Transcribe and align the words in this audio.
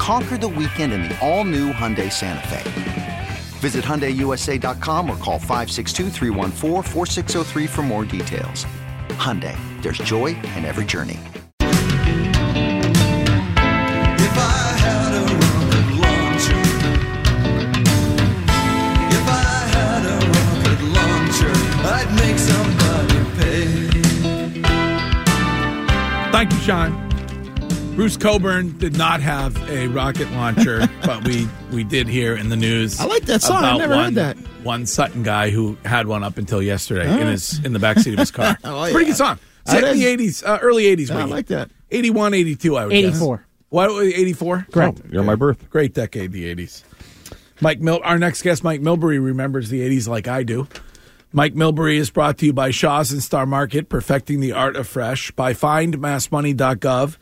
Conquer 0.00 0.38
the 0.38 0.48
weekend 0.48 0.94
in 0.94 1.02
the 1.02 1.14
all 1.20 1.44
new 1.44 1.74
Hyundai 1.74 2.10
Santa 2.10 2.48
Fe. 2.48 3.28
Visit 3.60 3.84
HyundaiUSA.com 3.84 5.10
or 5.10 5.16
call 5.18 5.38
562 5.38 6.08
for 7.68 7.82
more 7.82 8.06
details. 8.06 8.64
Hyundai, 9.10 9.54
there's 9.82 9.98
joy 9.98 10.28
in 10.56 10.64
every 10.64 10.86
journey. 10.86 11.18
If 11.60 11.68
I 14.38 14.72
had 14.80 15.12
a 15.12 15.22
rocket 15.36 15.92
launcher, 16.00 16.62
if 19.18 19.28
I 19.28 19.68
had 19.76 20.02
a 20.06 20.16
rocket 20.32 20.80
launcher, 20.96 21.52
I'd 21.84 22.10
make 22.16 22.38
somebody 22.38 23.20
pay. 23.36 23.68
Thank 26.32 26.52
you, 26.54 26.60
Sean. 26.60 27.09
Bruce 27.94 28.16
Cockburn 28.16 28.78
did 28.78 28.96
not 28.96 29.20
have 29.20 29.56
a 29.68 29.86
rocket 29.88 30.30
launcher, 30.32 30.88
but 31.04 31.22
we 31.26 31.46
we 31.70 31.84
did 31.84 32.08
hear 32.08 32.34
in 32.34 32.48
the 32.48 32.56
news. 32.56 32.98
I 32.98 33.04
like 33.04 33.24
that 33.24 33.42
song. 33.42 33.62
I 33.62 33.70
about 33.70 33.78
never 33.78 33.94
one, 33.94 34.04
heard 34.06 34.14
that. 34.14 34.36
One 34.64 34.86
Sutton 34.86 35.22
guy 35.22 35.50
who 35.50 35.76
had 35.84 36.06
one 36.06 36.22
up 36.24 36.38
until 36.38 36.62
yesterday 36.62 37.10
in 37.20 37.26
his 37.26 37.62
in 37.64 37.72
the 37.74 37.78
backseat 37.78 38.14
of 38.14 38.18
his 38.18 38.30
car. 38.30 38.56
Oh, 38.64 38.84
It's 38.84 38.92
pretty 38.92 39.06
yeah. 39.06 39.10
good 39.12 39.16
song. 39.16 39.38
That 39.66 39.72
Set 39.72 39.84
in 39.84 39.98
the 39.98 40.06
eighties, 40.06 40.42
uh, 40.42 40.58
early 40.62 40.86
eighties. 40.86 41.10
I 41.10 41.24
like 41.24 41.46
that. 41.48 41.70
81, 41.90 42.34
82, 42.34 42.76
I 42.76 42.84
would 42.86 42.92
guess. 42.92 43.16
84. 43.16 43.46
What? 43.68 43.90
Eighty 44.02 44.32
four. 44.32 44.66
Correct. 44.72 45.00
You're 45.10 45.24
my 45.24 45.34
birth. 45.34 45.68
Great 45.70 45.92
decade, 45.92 46.32
the 46.32 46.54
80s. 46.54 46.84
Mike 47.60 47.80
Mil- 47.80 48.00
our 48.04 48.18
next 48.18 48.42
guest, 48.42 48.64
Mike 48.64 48.80
Milbury, 48.80 49.22
remembers 49.22 49.68
the 49.68 49.80
80s 49.80 50.08
like 50.08 50.26
I 50.28 50.42
do. 50.44 50.66
Mike 51.32 51.54
Milbury 51.54 51.96
is 51.98 52.08
brought 52.10 52.38
to 52.38 52.46
you 52.46 52.52
by 52.52 52.70
Shaw's 52.70 53.12
and 53.12 53.22
Star 53.22 53.44
Market, 53.46 53.88
perfecting 53.88 54.40
the 54.40 54.52
art 54.52 54.76
of 54.76 54.88
fresh, 54.88 55.30
by 55.32 55.52
findmassmoney.gov, 55.52 57.16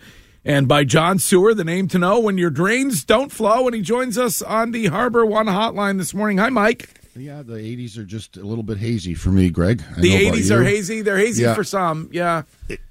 and 0.45 0.67
by 0.69 0.85
John 0.85 1.19
Sewer, 1.19 1.55
the 1.55 1.65
name 1.65 1.89
to 1.89 1.99
know 1.99 2.19
when 2.21 2.39
your 2.39 2.51
drains 2.51 3.05
don't 3.05 3.31
flow. 3.31 3.67
And 3.67 3.75
he 3.75 3.83
joins 3.83 4.17
us 4.19 4.41
on 4.43 4.71
the 4.71 4.87
Harbor 4.87 5.25
One 5.27 5.47
hotline 5.47 5.99
this 5.99 6.15
morning. 6.15 6.39
Hi, 6.39 6.49
Mike. 6.49 6.91
Yeah, 7.17 7.43
the 7.43 7.55
80s 7.55 7.99
are 7.99 8.05
just 8.05 8.37
a 8.37 8.45
little 8.45 8.63
bit 8.63 8.79
hazy 8.79 9.13
for 9.15 9.31
me, 9.31 9.51
Greg. 9.51 9.83
I 9.97 10.01
The 10.01 10.11
know 10.29 10.33
80s 10.37 10.51
are 10.53 10.63
hazy. 10.63 11.03
They're 11.03 11.19
hazy 11.19 11.43
Yeah. 11.43 11.55
for 11.55 11.65
some. 11.65 12.09
Yeah. 12.13 12.43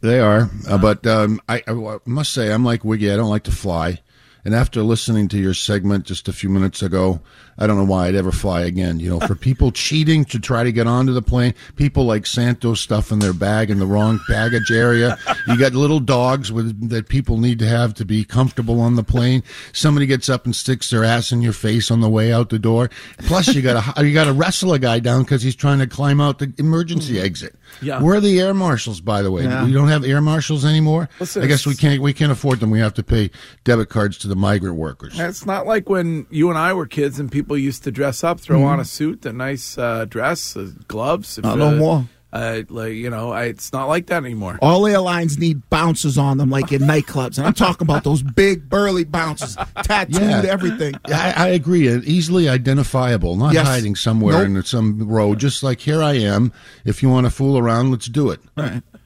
They 0.01 0.19
are. 0.19 0.49
Uh, 0.67 0.77
but 0.77 1.07
um, 1.07 1.39
I, 1.47 1.63
I 1.65 1.97
must 2.05 2.33
say, 2.33 2.51
I'm 2.51 2.65
like 2.65 2.83
Wiggy. 2.83 3.09
I 3.09 3.15
don't 3.15 3.29
like 3.29 3.43
to 3.43 3.51
fly. 3.51 3.99
And 4.47 4.55
after 4.55 4.81
listening 4.81 5.27
to 5.27 5.37
your 5.37 5.53
segment 5.53 6.05
just 6.05 6.29
a 6.29 6.31
few 6.31 6.47
minutes 6.47 6.81
ago, 6.81 7.19
I 7.57 7.67
don't 7.67 7.75
know 7.75 7.83
why 7.83 8.07
I'd 8.07 8.15
ever 8.15 8.31
fly 8.31 8.61
again. 8.61 8.97
You 8.97 9.09
know, 9.09 9.19
for 9.19 9.35
people 9.49 9.73
cheating 9.73 10.23
to 10.23 10.39
try 10.39 10.63
to 10.63 10.71
get 10.71 10.87
onto 10.87 11.11
the 11.11 11.21
plane, 11.21 11.53
people 11.75 12.05
like 12.05 12.25
Santos 12.25 12.79
stuff 12.79 13.11
in 13.11 13.19
their 13.19 13.33
bag 13.33 13.69
in 13.69 13.79
the 13.79 13.85
wrong 13.85 14.21
baggage 14.29 14.71
area. 14.71 15.17
You 15.47 15.57
got 15.57 15.73
little 15.73 15.99
dogs 15.99 16.49
with 16.49 16.89
that 16.89 17.09
people 17.09 17.37
need 17.37 17.59
to 17.59 17.67
have 17.67 17.93
to 17.95 18.05
be 18.05 18.23
comfortable 18.23 18.79
on 18.79 18.95
the 18.95 19.03
plane. 19.03 19.43
Somebody 19.73 20.05
gets 20.05 20.29
up 20.29 20.45
and 20.45 20.55
sticks 20.55 20.91
their 20.91 21.03
ass 21.03 21.33
in 21.33 21.41
your 21.41 21.51
face 21.51 21.91
on 21.91 21.99
the 21.99 22.09
way 22.09 22.31
out 22.31 22.47
the 22.49 22.57
door. 22.57 22.89
Plus, 23.17 23.53
you 23.53 23.61
got 23.61 23.95
to 23.95 24.05
you 24.05 24.13
got 24.13 24.25
to 24.25 24.33
wrestle 24.33 24.71
a 24.71 24.79
guy 24.79 24.99
down 24.99 25.23
because 25.23 25.41
he's 25.41 25.57
trying 25.57 25.79
to 25.79 25.87
climb 25.87 26.21
out 26.21 26.39
the 26.39 26.53
emergency 26.57 27.15
mm. 27.15 27.23
exit. 27.23 27.53
Yeah. 27.81 28.01
Where 28.01 28.15
are 28.15 28.21
the 28.21 28.39
air 28.39 28.53
marshals, 28.53 29.01
by 29.01 29.21
the 29.21 29.29
way? 29.29 29.43
Yeah. 29.43 29.65
We 29.65 29.73
don't 29.73 29.89
have 29.89 30.05
air 30.05 30.21
marshals 30.21 30.63
anymore. 30.63 31.09
Listen, 31.19 31.43
I 31.43 31.47
guess 31.47 31.65
we 31.65 31.75
can't 31.75 32.01
we 32.01 32.13
can't 32.13 32.31
afford 32.31 32.61
them. 32.61 32.71
We 32.71 32.79
have 32.79 32.93
to 32.93 33.03
pay 33.03 33.29
debit 33.65 33.89
cards 33.89 34.17
to 34.19 34.29
the 34.29 34.36
migrant 34.37 34.75
workers. 34.77 35.19
It's 35.19 35.45
not 35.45 35.65
like 35.67 35.89
when 35.89 36.25
you 36.29 36.49
and 36.49 36.57
I 36.57 36.73
were 36.73 36.85
kids 36.85 37.19
and 37.19 37.31
people 37.31 37.57
used 37.57 37.83
to 37.83 37.91
dress 37.91 38.23
up, 38.23 38.39
throw 38.39 38.57
Mm-hmm. 38.59 38.65
on 38.67 38.79
a 38.79 38.85
suit, 38.85 39.25
a 39.25 39.33
nice 39.33 39.77
uh, 39.77 40.05
dress, 40.05 40.55
uh, 40.55 40.71
gloves. 40.87 41.37
If, 41.37 41.43
Not 41.43 41.57
no 41.57 41.67
uh, 41.69 41.75
more. 41.75 42.05
Uh, 42.33 42.61
like 42.69 42.91
you 42.93 43.09
know, 43.09 43.31
I, 43.31 43.45
it's 43.45 43.71
not 43.71 43.87
like 43.87 44.07
that 44.07 44.23
anymore. 44.25 44.59
All 44.61 44.85
airlines 44.85 45.37
need 45.37 45.67
bouncers 45.69 46.17
on 46.17 46.37
them, 46.37 46.49
like 46.49 46.73
in 46.73 46.81
nightclubs. 46.81 47.37
And 47.37 47.47
I'm 47.47 47.53
talking 47.53 47.85
about 47.87 48.03
those 48.03 48.21
big, 48.21 48.69
burly 48.69 49.05
bouncers, 49.05 49.55
tattooed, 49.83 50.21
Yeah. 50.21 50.43
everything. 50.45 50.95
I, 51.05 51.33
I 51.37 51.47
agree. 51.49 51.89
uh, 51.89 52.01
Easily 52.03 52.49
identifiable, 52.49 53.37
not 53.37 53.53
Yes. 53.53 53.65
hiding 53.65 53.95
somewhere 53.95 54.45
Nope. 54.45 54.57
in 54.57 54.63
some 54.63 55.07
row. 55.07 55.35
Just 55.35 55.63
like 55.63 55.79
here 55.79 56.03
I 56.03 56.15
am. 56.15 56.51
If 56.83 57.01
you 57.01 57.09
want 57.09 57.25
to 57.27 57.29
fool 57.31 57.57
around, 57.57 57.91
let's 57.91 58.07
do 58.07 58.29
it. 58.29 58.41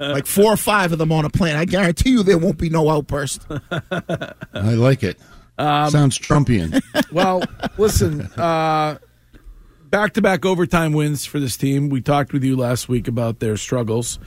Like 0.11 0.25
four 0.25 0.51
or 0.51 0.57
five 0.57 0.91
of 0.91 0.97
them 0.97 1.11
on 1.11 1.25
a 1.25 1.29
plane. 1.29 1.55
I 1.55 1.65
guarantee 1.65 2.09
you 2.09 2.23
there 2.23 2.37
won't 2.37 2.57
be 2.57 2.69
no 2.69 2.89
outburst. 2.89 3.45
I 3.91 4.33
like 4.53 5.03
it. 5.03 5.19
Um, 5.59 5.91
Sounds 5.91 6.17
Trumpian. 6.17 6.81
Well, 7.11 7.43
listen, 7.77 8.21
uh, 8.37 8.97
back-to-back 9.89 10.45
overtime 10.45 10.93
wins 10.93 11.25
for 11.25 11.39
this 11.39 11.55
team. 11.57 11.89
We 11.89 12.01
talked 12.01 12.33
with 12.33 12.43
you 12.43 12.55
last 12.55 12.87
week 12.89 13.07
about 13.07 13.39
their 13.39 13.57
struggles 13.57 14.17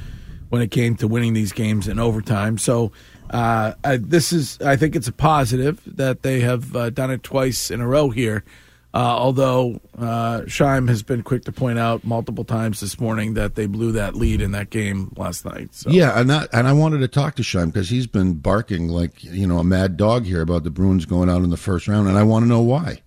when 0.50 0.60
it 0.62 0.70
came 0.70 0.94
to 0.96 1.08
winning 1.08 1.32
these 1.32 1.52
games 1.52 1.88
in 1.88 1.98
overtime. 1.98 2.58
So 2.58 2.92
uh, 3.30 3.72
I, 3.82 3.96
this 3.96 4.32
is, 4.32 4.60
I 4.60 4.76
think, 4.76 4.94
it's 4.94 5.08
a 5.08 5.12
positive 5.12 5.80
that 5.86 6.22
they 6.22 6.40
have 6.40 6.76
uh, 6.76 6.90
done 6.90 7.10
it 7.10 7.22
twice 7.22 7.70
in 7.70 7.80
a 7.80 7.88
row 7.88 8.10
here. 8.10 8.44
Uh, 8.94 8.98
although 8.98 9.80
uh, 9.98 10.42
Scheim 10.42 10.88
has 10.88 11.02
been 11.02 11.24
quick 11.24 11.44
to 11.46 11.52
point 11.52 11.80
out 11.80 12.04
multiple 12.04 12.44
times 12.44 12.78
this 12.78 13.00
morning 13.00 13.34
that 13.34 13.56
they 13.56 13.66
blew 13.66 13.90
that 13.90 14.14
lead 14.14 14.40
in 14.40 14.52
that 14.52 14.70
game 14.70 15.12
last 15.16 15.44
night. 15.44 15.74
So. 15.74 15.90
Yeah, 15.90 16.18
and 16.18 16.30
that, 16.30 16.48
and 16.52 16.68
I 16.68 16.72
wanted 16.72 16.98
to 16.98 17.08
talk 17.08 17.34
to 17.36 17.42
Sean 17.42 17.70
because 17.70 17.88
he's 17.88 18.06
been 18.06 18.34
barking 18.34 18.86
like 18.86 19.24
you 19.24 19.48
know 19.48 19.58
a 19.58 19.64
mad 19.64 19.96
dog 19.96 20.26
here 20.26 20.42
about 20.42 20.62
the 20.62 20.70
Bruins 20.70 21.06
going 21.06 21.28
out 21.28 21.42
in 21.42 21.50
the 21.50 21.56
first 21.56 21.88
round, 21.88 22.06
and 22.06 22.16
I 22.16 22.22
want 22.22 22.44
to 22.44 22.48
know 22.48 22.60
why. 22.60 23.02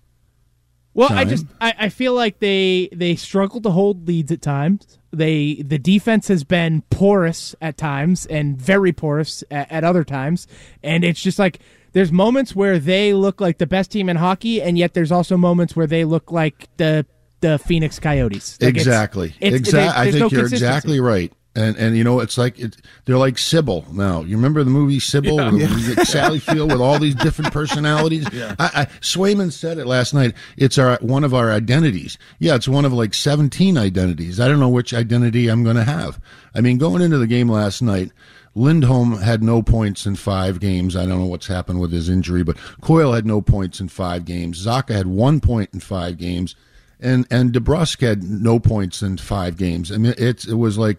Well, 0.92 1.10
I 1.10 1.24
just 1.24 1.46
I, 1.60 1.74
I 1.78 1.88
feel 1.88 2.12
like 2.12 2.40
they 2.40 2.90
they 2.92 3.16
struggle 3.16 3.62
to 3.62 3.70
hold 3.70 4.06
leads 4.06 4.30
at 4.30 4.42
times. 4.42 4.98
They 5.10 5.62
the 5.64 5.78
defense 5.78 6.28
has 6.28 6.44
been 6.44 6.82
porous 6.90 7.54
at 7.62 7.78
times 7.78 8.26
and 8.26 8.60
very 8.60 8.92
porous 8.92 9.42
at, 9.50 9.72
at 9.72 9.84
other 9.84 10.04
times, 10.04 10.46
and 10.82 11.02
it's 11.02 11.22
just 11.22 11.38
like 11.38 11.60
there's 11.92 12.12
moments 12.12 12.54
where 12.54 12.78
they 12.78 13.12
look 13.14 13.40
like 13.40 13.58
the 13.58 13.66
best 13.66 13.90
team 13.90 14.08
in 14.08 14.16
hockey, 14.16 14.60
and 14.62 14.78
yet 14.78 14.94
there's 14.94 15.12
also 15.12 15.36
moments 15.36 15.74
where 15.76 15.86
they 15.86 16.04
look 16.04 16.30
like 16.30 16.68
the 16.76 17.06
the 17.40 17.58
Phoenix 17.58 17.98
Coyotes. 18.00 18.58
Like 18.60 18.70
exactly. 18.70 19.34
it's- 19.40 19.60
exactly. 19.60 20.00
I 20.00 20.10
think 20.10 20.32
no 20.32 20.36
you're 20.36 20.46
exactly 20.46 21.00
right. 21.00 21.32
And 21.54 21.76
and 21.76 21.96
you 21.96 22.04
know 22.04 22.20
it's 22.20 22.38
like 22.38 22.58
it, 22.58 22.76
they're 23.04 23.16
like 23.16 23.36
Sybil 23.36 23.84
now. 23.90 24.20
You 24.22 24.36
remember 24.36 24.62
the 24.62 24.70
movie 24.70 25.00
Sybil 25.00 25.36
with 25.36 25.54
with 25.96 26.06
Sally 26.06 26.38
Field 26.38 26.70
with 26.70 26.80
all 26.80 26.98
these 27.00 27.16
different 27.16 27.52
personalities. 27.52 28.26
Yeah. 28.32 28.54
I, 28.58 28.70
I, 28.74 28.84
Swayman 29.00 29.50
said 29.50 29.78
it 29.78 29.86
last 29.86 30.14
night. 30.14 30.34
It's 30.56 30.78
our 30.78 30.98
one 31.00 31.24
of 31.24 31.34
our 31.34 31.50
identities. 31.50 32.16
Yeah, 32.38 32.54
it's 32.54 32.68
one 32.68 32.84
of 32.84 32.92
like 32.92 33.12
seventeen 33.14 33.76
identities. 33.76 34.38
I 34.38 34.46
don't 34.46 34.60
know 34.60 34.68
which 34.68 34.94
identity 34.94 35.48
I'm 35.48 35.64
going 35.64 35.76
to 35.76 35.84
have. 35.84 36.20
I 36.54 36.60
mean, 36.60 36.78
going 36.78 37.02
into 37.02 37.18
the 37.18 37.26
game 37.26 37.48
last 37.48 37.82
night. 37.82 38.12
Lindholm 38.58 39.18
had 39.18 39.42
no 39.42 39.62
points 39.62 40.04
in 40.04 40.16
five 40.16 40.60
games. 40.60 40.96
I 40.96 41.06
don't 41.06 41.20
know 41.20 41.26
what's 41.26 41.46
happened 41.46 41.80
with 41.80 41.92
his 41.92 42.08
injury, 42.08 42.42
but 42.42 42.56
Coyle 42.80 43.12
had 43.12 43.26
no 43.26 43.40
points 43.40 43.80
in 43.80 43.88
five 43.88 44.24
games. 44.24 44.64
Zacha 44.64 44.94
had 44.94 45.06
one 45.06 45.40
point 45.40 45.70
in 45.72 45.80
five 45.80 46.18
games 46.18 46.54
and 47.00 47.26
and 47.30 47.52
DeBrusk 47.52 48.00
had 48.00 48.22
no 48.22 48.58
points 48.58 49.02
in 49.02 49.16
five 49.18 49.56
games. 49.56 49.92
I 49.92 49.98
mean, 49.98 50.14
it's 50.18 50.46
it 50.46 50.54
was 50.54 50.78
like 50.78 50.98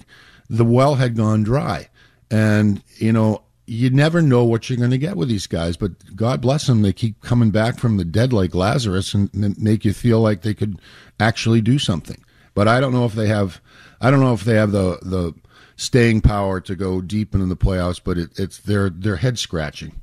the 0.49 0.65
well 0.65 0.95
had 0.95 1.15
gone 1.15 1.43
dry, 1.43 1.89
and 2.31 2.81
you 2.97 3.11
know 3.11 3.43
you 3.65 3.89
never 3.89 4.21
know 4.21 4.43
what 4.43 4.67
you're 4.69 4.79
going 4.79 4.89
to 4.89 4.97
get 4.97 5.15
with 5.15 5.29
these 5.29 5.47
guys. 5.47 5.77
But 5.77 6.15
God 6.15 6.41
bless 6.41 6.65
them, 6.65 6.81
they 6.81 6.93
keep 6.93 7.21
coming 7.21 7.51
back 7.51 7.77
from 7.77 7.97
the 7.97 8.05
dead 8.05 8.33
like 8.33 8.55
Lazarus 8.55 9.13
and, 9.13 9.29
make 9.59 9.85
you 9.85 9.93
feel 9.93 10.21
like 10.21 10.41
they 10.41 10.55
could 10.55 10.81
actually 11.19 11.61
do 11.61 11.77
something. 11.77 12.23
But 12.55 12.67
I 12.67 12.79
don't 12.79 12.93
know 12.93 13.05
if 13.05 13.13
they 13.13 13.27
have. 13.27 13.61
I 14.01 14.09
don't 14.09 14.21
know 14.21 14.33
if 14.33 14.43
they 14.43 14.55
have 14.55 14.71
the 14.71 14.99
the 15.01 15.33
staying 15.79 16.19
power 16.21 16.59
to 16.59 16.75
go 16.75 17.01
deep 17.01 17.33
into 17.33 17.47
the 17.47 17.55
playoffs. 17.57 18.01
But 18.03 18.17
it, 18.17 18.29
it's 18.37 18.59
they're 18.59 18.89
they're 18.89 19.15
head 19.15 19.39
scratching. 19.39 19.99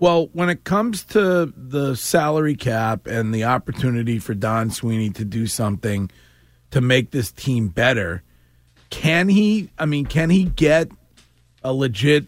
Well, 0.00 0.30
when 0.32 0.48
it 0.50 0.64
comes 0.64 1.04
to 1.04 1.52
the 1.56 1.94
salary 1.94 2.56
cap 2.56 3.06
and 3.06 3.32
the 3.32 3.44
opportunity 3.44 4.18
for 4.18 4.34
Don 4.34 4.70
Sweeney 4.70 5.10
to 5.10 5.24
do 5.24 5.46
something 5.46 6.10
to 6.72 6.80
make 6.80 7.12
this 7.12 7.30
team 7.30 7.68
better, 7.68 8.22
can 8.90 9.28
he? 9.28 9.70
I 9.78 9.86
mean, 9.86 10.06
can 10.06 10.28
he 10.28 10.44
get 10.44 10.88
a 11.62 11.72
legit 11.72 12.24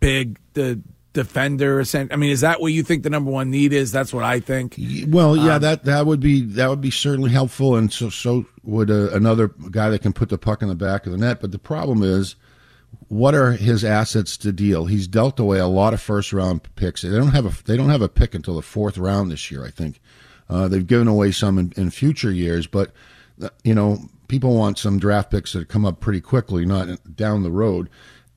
big 0.00 0.38
the 0.54 0.80
defender? 1.12 1.84
I 1.94 2.16
mean, 2.16 2.30
is 2.30 2.40
that 2.40 2.60
what 2.60 2.72
you 2.72 2.82
think 2.82 3.04
the 3.04 3.10
number 3.10 3.30
one 3.30 3.50
need 3.50 3.72
is? 3.72 3.92
That's 3.92 4.12
what 4.12 4.24
I 4.24 4.40
think. 4.40 4.74
Well, 5.06 5.36
yeah, 5.36 5.56
Um, 5.56 5.62
that 5.62 5.84
that 5.84 6.06
would 6.06 6.20
be 6.20 6.42
that 6.42 6.68
would 6.68 6.80
be 6.80 6.90
certainly 6.90 7.30
helpful, 7.30 7.76
and 7.76 7.92
so 7.92 8.10
so 8.10 8.46
would 8.64 8.90
uh 8.90 9.10
another 9.10 9.48
guy 9.48 9.90
that 9.90 10.02
can 10.02 10.12
put 10.12 10.28
the 10.28 10.38
puck 10.38 10.62
in 10.62 10.68
the 10.68 10.74
back 10.74 11.06
of 11.06 11.12
the 11.12 11.18
net. 11.18 11.40
But 11.40 11.52
the 11.52 11.58
problem 11.58 12.02
is, 12.02 12.36
what 13.08 13.34
are 13.34 13.52
his 13.52 13.84
assets 13.84 14.36
to 14.38 14.52
deal? 14.52 14.86
He's 14.86 15.06
dealt 15.06 15.40
away 15.40 15.58
a 15.58 15.66
lot 15.66 15.94
of 15.94 16.00
first 16.00 16.32
round 16.32 16.62
picks. 16.76 17.02
They 17.02 17.10
don't 17.10 17.28
have 17.28 17.46
a 17.46 17.64
they 17.64 17.76
don't 17.76 17.90
have 17.90 18.02
a 18.02 18.08
pick 18.08 18.34
until 18.34 18.56
the 18.56 18.62
fourth 18.62 18.98
round 18.98 19.30
this 19.30 19.50
year. 19.50 19.64
I 19.64 19.70
think 19.70 20.00
uh, 20.48 20.68
they've 20.68 20.86
given 20.86 21.08
away 21.08 21.32
some 21.32 21.58
in, 21.58 21.72
in 21.76 21.90
future 21.90 22.30
years, 22.30 22.66
but 22.66 22.92
uh, 23.42 23.48
you 23.64 23.74
know 23.74 23.98
people 24.28 24.56
want 24.56 24.78
some 24.78 24.98
draft 24.98 25.30
picks 25.30 25.52
that 25.52 25.68
come 25.68 25.84
up 25.84 26.00
pretty 26.00 26.20
quickly, 26.20 26.64
not 26.64 27.16
down 27.16 27.42
the 27.42 27.50
road. 27.50 27.88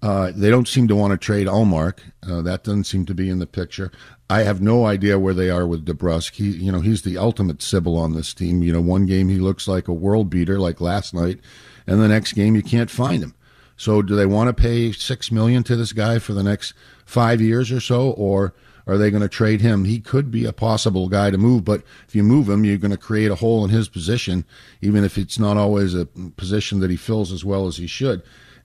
Uh, 0.02 0.32
they 0.36 0.50
don't 0.50 0.68
seem 0.68 0.88
to 0.88 0.96
want 0.96 1.12
to 1.12 1.18
trade 1.18 1.48
Ullmark. 1.48 2.00
Uh, 2.28 2.42
that 2.42 2.64
doesn't 2.64 2.84
seem 2.84 3.06
to 3.06 3.14
be 3.14 3.30
in 3.30 3.40
the 3.40 3.48
picture. 3.48 3.92
I 4.30 4.42
have 4.42 4.62
no 4.62 4.86
idea 4.86 5.20
where 5.20 5.34
they 5.34 5.50
are 5.50 5.66
with 5.66 5.86
DeBrusk. 5.86 6.34
He, 6.34 6.50
you 6.52 6.72
know, 6.72 6.82
he's 6.82 7.04
the 7.04 7.18
ultimate 7.18 7.62
Sybil 7.62 7.98
on 7.98 8.14
this 8.14 8.34
team. 8.34 8.62
You 8.62 8.74
know, 8.74 8.82
one 8.82 9.06
game 9.06 9.30
he 9.30 9.38
looks 9.38 9.68
like 9.68 9.88
a 9.88 9.94
world 9.94 10.30
beater, 10.30 10.60
like 10.60 10.82
last 10.82 11.14
night, 11.14 11.40
and 11.88 12.00
the 12.00 12.08
next 12.08 12.34
game 12.34 12.56
you 12.56 12.64
can't 12.64 12.92
find 12.92 13.24
him. 13.24 13.36
So, 13.78 14.02
do 14.02 14.16
they 14.16 14.26
want 14.26 14.48
to 14.48 14.54
pay 14.54 14.92
six 14.92 15.32
million 15.32 15.64
to 15.64 15.76
this 15.76 15.92
guy 15.92 16.20
for 16.20 16.34
the 16.34 16.44
next 16.44 16.74
five 17.06 17.42
years 17.42 17.72
or 17.72 17.80
so, 17.80 18.12
or 18.12 18.54
are 18.88 18.98
they 18.98 19.12
going 19.12 19.24
to 19.24 19.30
trade 19.30 19.62
him? 19.62 19.86
He 19.86 20.00
could 20.00 20.32
be 20.32 20.46
a 20.46 20.54
possible 20.54 21.10
guy 21.10 21.32
to 21.32 21.38
move, 21.38 21.66
but 21.66 21.82
if 22.08 22.16
you 22.16 22.24
move 22.24 22.50
him, 22.50 22.64
you're 22.64 22.78
going 22.78 22.92
to 22.92 22.98
create 22.98 23.32
a 23.32 23.36
hole 23.36 23.64
in 23.64 23.72
his 23.72 23.90
position, 23.90 24.46
even 24.82 25.04
if 25.04 25.18
it's 25.18 25.40
not 25.40 25.58
always 25.58 25.96
a 25.96 26.06
position 26.38 26.80
that 26.80 26.90
he 26.90 26.96
fills 26.96 27.32
as 27.32 27.44
well 27.44 27.68
as 27.68 27.78
he 27.78 27.88
should. 27.88 28.22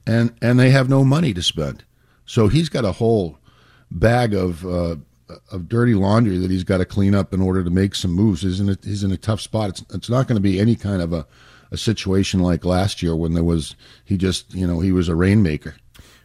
And 0.07 0.35
and 0.41 0.59
they 0.59 0.71
have 0.71 0.89
no 0.89 1.05
money 1.05 1.35
to 1.35 1.43
spend, 1.43 1.85
so 2.25 2.49
he's 2.49 2.69
got 2.69 2.85
a 2.85 2.93
whole 2.93 3.39
bag 3.91 4.35
of 4.35 4.65
uh, 4.65 4.97
of 5.51 5.69
dirty 5.69 5.95
laundry 5.95 6.39
that 6.39 6.51
he's 6.51 6.65
got 6.65 6.79
to 6.79 6.85
clean 6.85 7.15
up 7.15 7.33
in 7.33 7.41
order 7.41 7.63
to 7.63 7.71
make 7.71 7.95
some 7.95 8.13
moves. 8.13 8.43
He's 8.43 8.61
in 8.61 8.71
a, 8.71 8.79
he's 8.83 9.05
in 9.05 9.13
a 9.13 9.17
tough 9.17 9.41
spot. 9.41 9.71
It's 9.71 9.85
it's 9.95 10.11
not 10.11 10.27
going 10.27 10.37
to 10.37 10.43
be 10.43 10.59
any 10.59 10.75
kind 10.75 11.03
of 11.03 11.13
a 11.13 11.27
a 11.71 11.77
situation 11.77 12.41
like 12.41 12.65
last 12.65 13.03
year 13.03 13.15
when 13.15 13.35
there 13.35 13.45
was 13.45 13.77
he 14.05 14.17
just 14.17 14.53
you 14.55 14.67
know 14.67 14.81
he 14.81 14.93
was 14.93 15.09
a 15.09 15.15
rainmaker. 15.15 15.77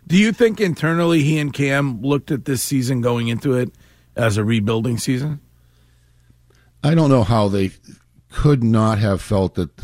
Do 0.07 0.17
you 0.17 0.31
think 0.31 0.61
internally 0.61 1.23
he 1.23 1.39
and 1.39 1.51
Cam 1.51 2.01
looked 2.01 2.31
at 2.31 2.45
this 2.45 2.61
season 2.61 3.01
going 3.01 3.27
into 3.27 3.53
it 3.53 3.71
as 4.15 4.37
a 4.37 4.43
rebuilding 4.43 4.97
season? 4.97 5.39
I 6.83 6.93
don't 6.93 7.09
know 7.09 7.23
how 7.23 7.47
they 7.47 7.71
could 8.31 8.63
not 8.63 8.99
have 8.99 9.21
felt 9.21 9.55
that 9.55 9.75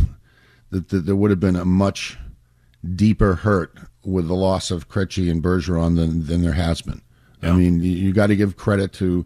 that, 0.69 0.89
that 0.89 1.05
there 1.05 1.15
would 1.15 1.31
have 1.31 1.39
been 1.39 1.55
a 1.55 1.65
much 1.65 2.17
deeper 2.95 3.36
hurt 3.36 3.78
with 4.04 4.28
the 4.28 4.33
loss 4.33 4.72
of 4.72 4.89
Krejci 4.89 5.30
and 5.30 5.44
Bergeron 5.44 5.95
than 5.95 6.25
than 6.25 6.42
there 6.42 6.54
has 6.54 6.81
been. 6.81 7.01
I 7.44 7.51
mean, 7.54 7.81
you, 7.81 7.92
you 7.92 8.13
got 8.13 8.28
to 8.28 8.36
give 8.36 8.56
credit 8.56 8.94
to 8.94 9.25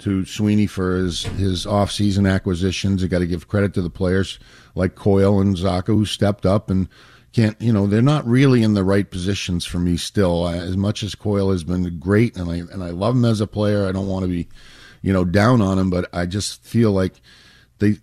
to 0.00 0.24
Sweeney 0.24 0.66
for 0.66 0.96
his 0.96 1.24
his 1.24 1.66
off 1.66 1.92
season 1.92 2.26
acquisitions. 2.26 3.02
You 3.02 3.08
got 3.08 3.20
to 3.20 3.26
give 3.26 3.48
credit 3.48 3.72
to 3.74 3.82
the 3.82 3.90
players 3.90 4.38
like 4.74 4.94
Coyle 4.94 5.40
and 5.40 5.56
Zacha 5.56 5.86
who 5.86 6.04
stepped 6.04 6.44
up 6.44 6.70
and 6.70 6.88
can't 7.32 7.60
you 7.60 7.72
know 7.72 7.86
they're 7.86 8.02
not 8.02 8.26
really 8.26 8.62
in 8.62 8.74
the 8.74 8.84
right 8.84 9.08
positions 9.08 9.64
for 9.64 9.78
me 9.78 9.96
still. 9.96 10.44
I, 10.44 10.56
as 10.56 10.76
much 10.76 11.02
as 11.02 11.14
Coyle 11.14 11.52
has 11.52 11.64
been 11.64 11.98
great 11.98 12.36
and 12.36 12.50
I 12.50 12.56
and 12.56 12.82
I 12.82 12.90
love 12.90 13.14
him 13.14 13.24
as 13.24 13.40
a 13.40 13.46
player, 13.46 13.86
I 13.86 13.92
don't 13.92 14.08
want 14.08 14.24
to 14.24 14.28
be 14.28 14.48
you 15.02 15.12
know 15.12 15.24
down 15.24 15.60
on 15.60 15.78
him, 15.78 15.88
but 15.88 16.08
I 16.12 16.26
just 16.26 16.62
feel 16.64 16.90
like 16.92 17.14
they 17.78 17.98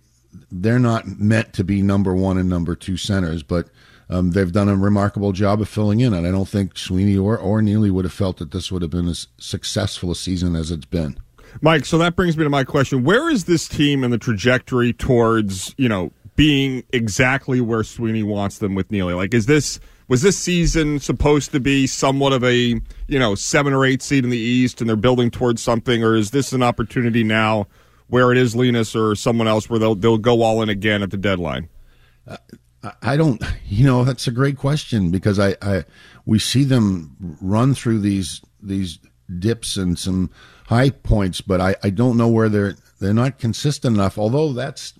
they're 0.50 0.78
not 0.78 1.06
meant 1.06 1.52
to 1.54 1.64
be 1.64 1.82
number 1.82 2.14
one 2.14 2.38
and 2.38 2.48
number 2.48 2.74
two 2.74 2.96
centers, 2.96 3.42
but 3.42 3.68
um, 4.10 4.32
they've 4.32 4.50
done 4.50 4.68
a 4.68 4.76
remarkable 4.76 5.30
job 5.32 5.60
of 5.60 5.68
filling 5.68 6.00
in, 6.00 6.12
and 6.12 6.26
I 6.26 6.32
don't 6.32 6.48
think 6.48 6.76
Sweeney 6.76 7.16
or 7.16 7.38
or 7.38 7.62
Neely 7.62 7.90
would 7.90 8.04
have 8.04 8.12
felt 8.12 8.38
that 8.38 8.50
this 8.50 8.70
would 8.72 8.82
have 8.82 8.90
been 8.90 9.06
as 9.08 9.28
successful 9.38 10.10
a 10.10 10.16
season 10.16 10.56
as 10.56 10.72
it's 10.72 10.84
been. 10.84 11.16
Mike, 11.60 11.84
so 11.84 11.96
that 11.98 12.16
brings 12.16 12.36
me 12.36 12.44
to 12.44 12.50
my 12.50 12.64
question. 12.64 13.04
Where 13.04 13.30
is 13.30 13.44
this 13.44 13.68
team 13.68 14.02
in 14.02 14.10
the 14.10 14.18
trajectory 14.18 14.92
towards, 14.92 15.74
you 15.78 15.88
know, 15.88 16.12
being 16.36 16.84
exactly 16.92 17.60
where 17.60 17.84
Sweeney 17.84 18.22
wants 18.24 18.58
them 18.58 18.74
with 18.74 18.90
Neely? 18.90 19.14
Like, 19.14 19.32
is 19.32 19.46
this 19.46 19.78
was 20.08 20.22
this 20.22 20.36
season 20.36 20.98
supposed 20.98 21.52
to 21.52 21.60
be 21.60 21.86
somewhat 21.86 22.32
of 22.32 22.42
a, 22.42 22.80
you 23.06 23.18
know, 23.18 23.36
seven 23.36 23.72
or 23.72 23.84
eight 23.84 24.02
seed 24.02 24.24
in 24.24 24.30
the 24.30 24.38
East 24.38 24.80
and 24.80 24.88
they're 24.88 24.96
building 24.96 25.30
towards 25.30 25.62
something, 25.62 26.02
or 26.02 26.16
is 26.16 26.32
this 26.32 26.52
an 26.52 26.64
opportunity 26.64 27.22
now 27.22 27.68
where 28.08 28.32
it 28.32 28.38
is 28.38 28.56
Linus 28.56 28.96
or 28.96 29.14
someone 29.14 29.46
else 29.46 29.70
where 29.70 29.78
they'll 29.78 29.94
they'll 29.94 30.18
go 30.18 30.42
all 30.42 30.62
in 30.62 30.68
again 30.68 31.02
at 31.04 31.12
the 31.12 31.16
deadline? 31.16 31.68
I 33.02 33.16
don't, 33.16 33.42
you 33.66 33.84
know, 33.84 34.04
that's 34.04 34.26
a 34.26 34.32
great 34.32 34.56
question 34.56 35.10
because 35.10 35.38
I, 35.38 35.56
I, 35.62 35.84
we 36.24 36.38
see 36.38 36.64
them 36.64 37.36
run 37.40 37.74
through 37.74 38.00
these 38.00 38.40
these 38.62 38.98
dips 39.38 39.76
and 39.76 39.98
some 39.98 40.30
high 40.66 40.90
points, 40.90 41.40
but 41.40 41.60
I, 41.60 41.76
I 41.82 41.90
don't 41.90 42.16
know 42.16 42.28
where 42.28 42.48
they're 42.48 42.74
they're 43.00 43.14
not 43.14 43.38
consistent 43.38 43.96
enough. 43.96 44.18
Although 44.18 44.52
that's, 44.52 44.92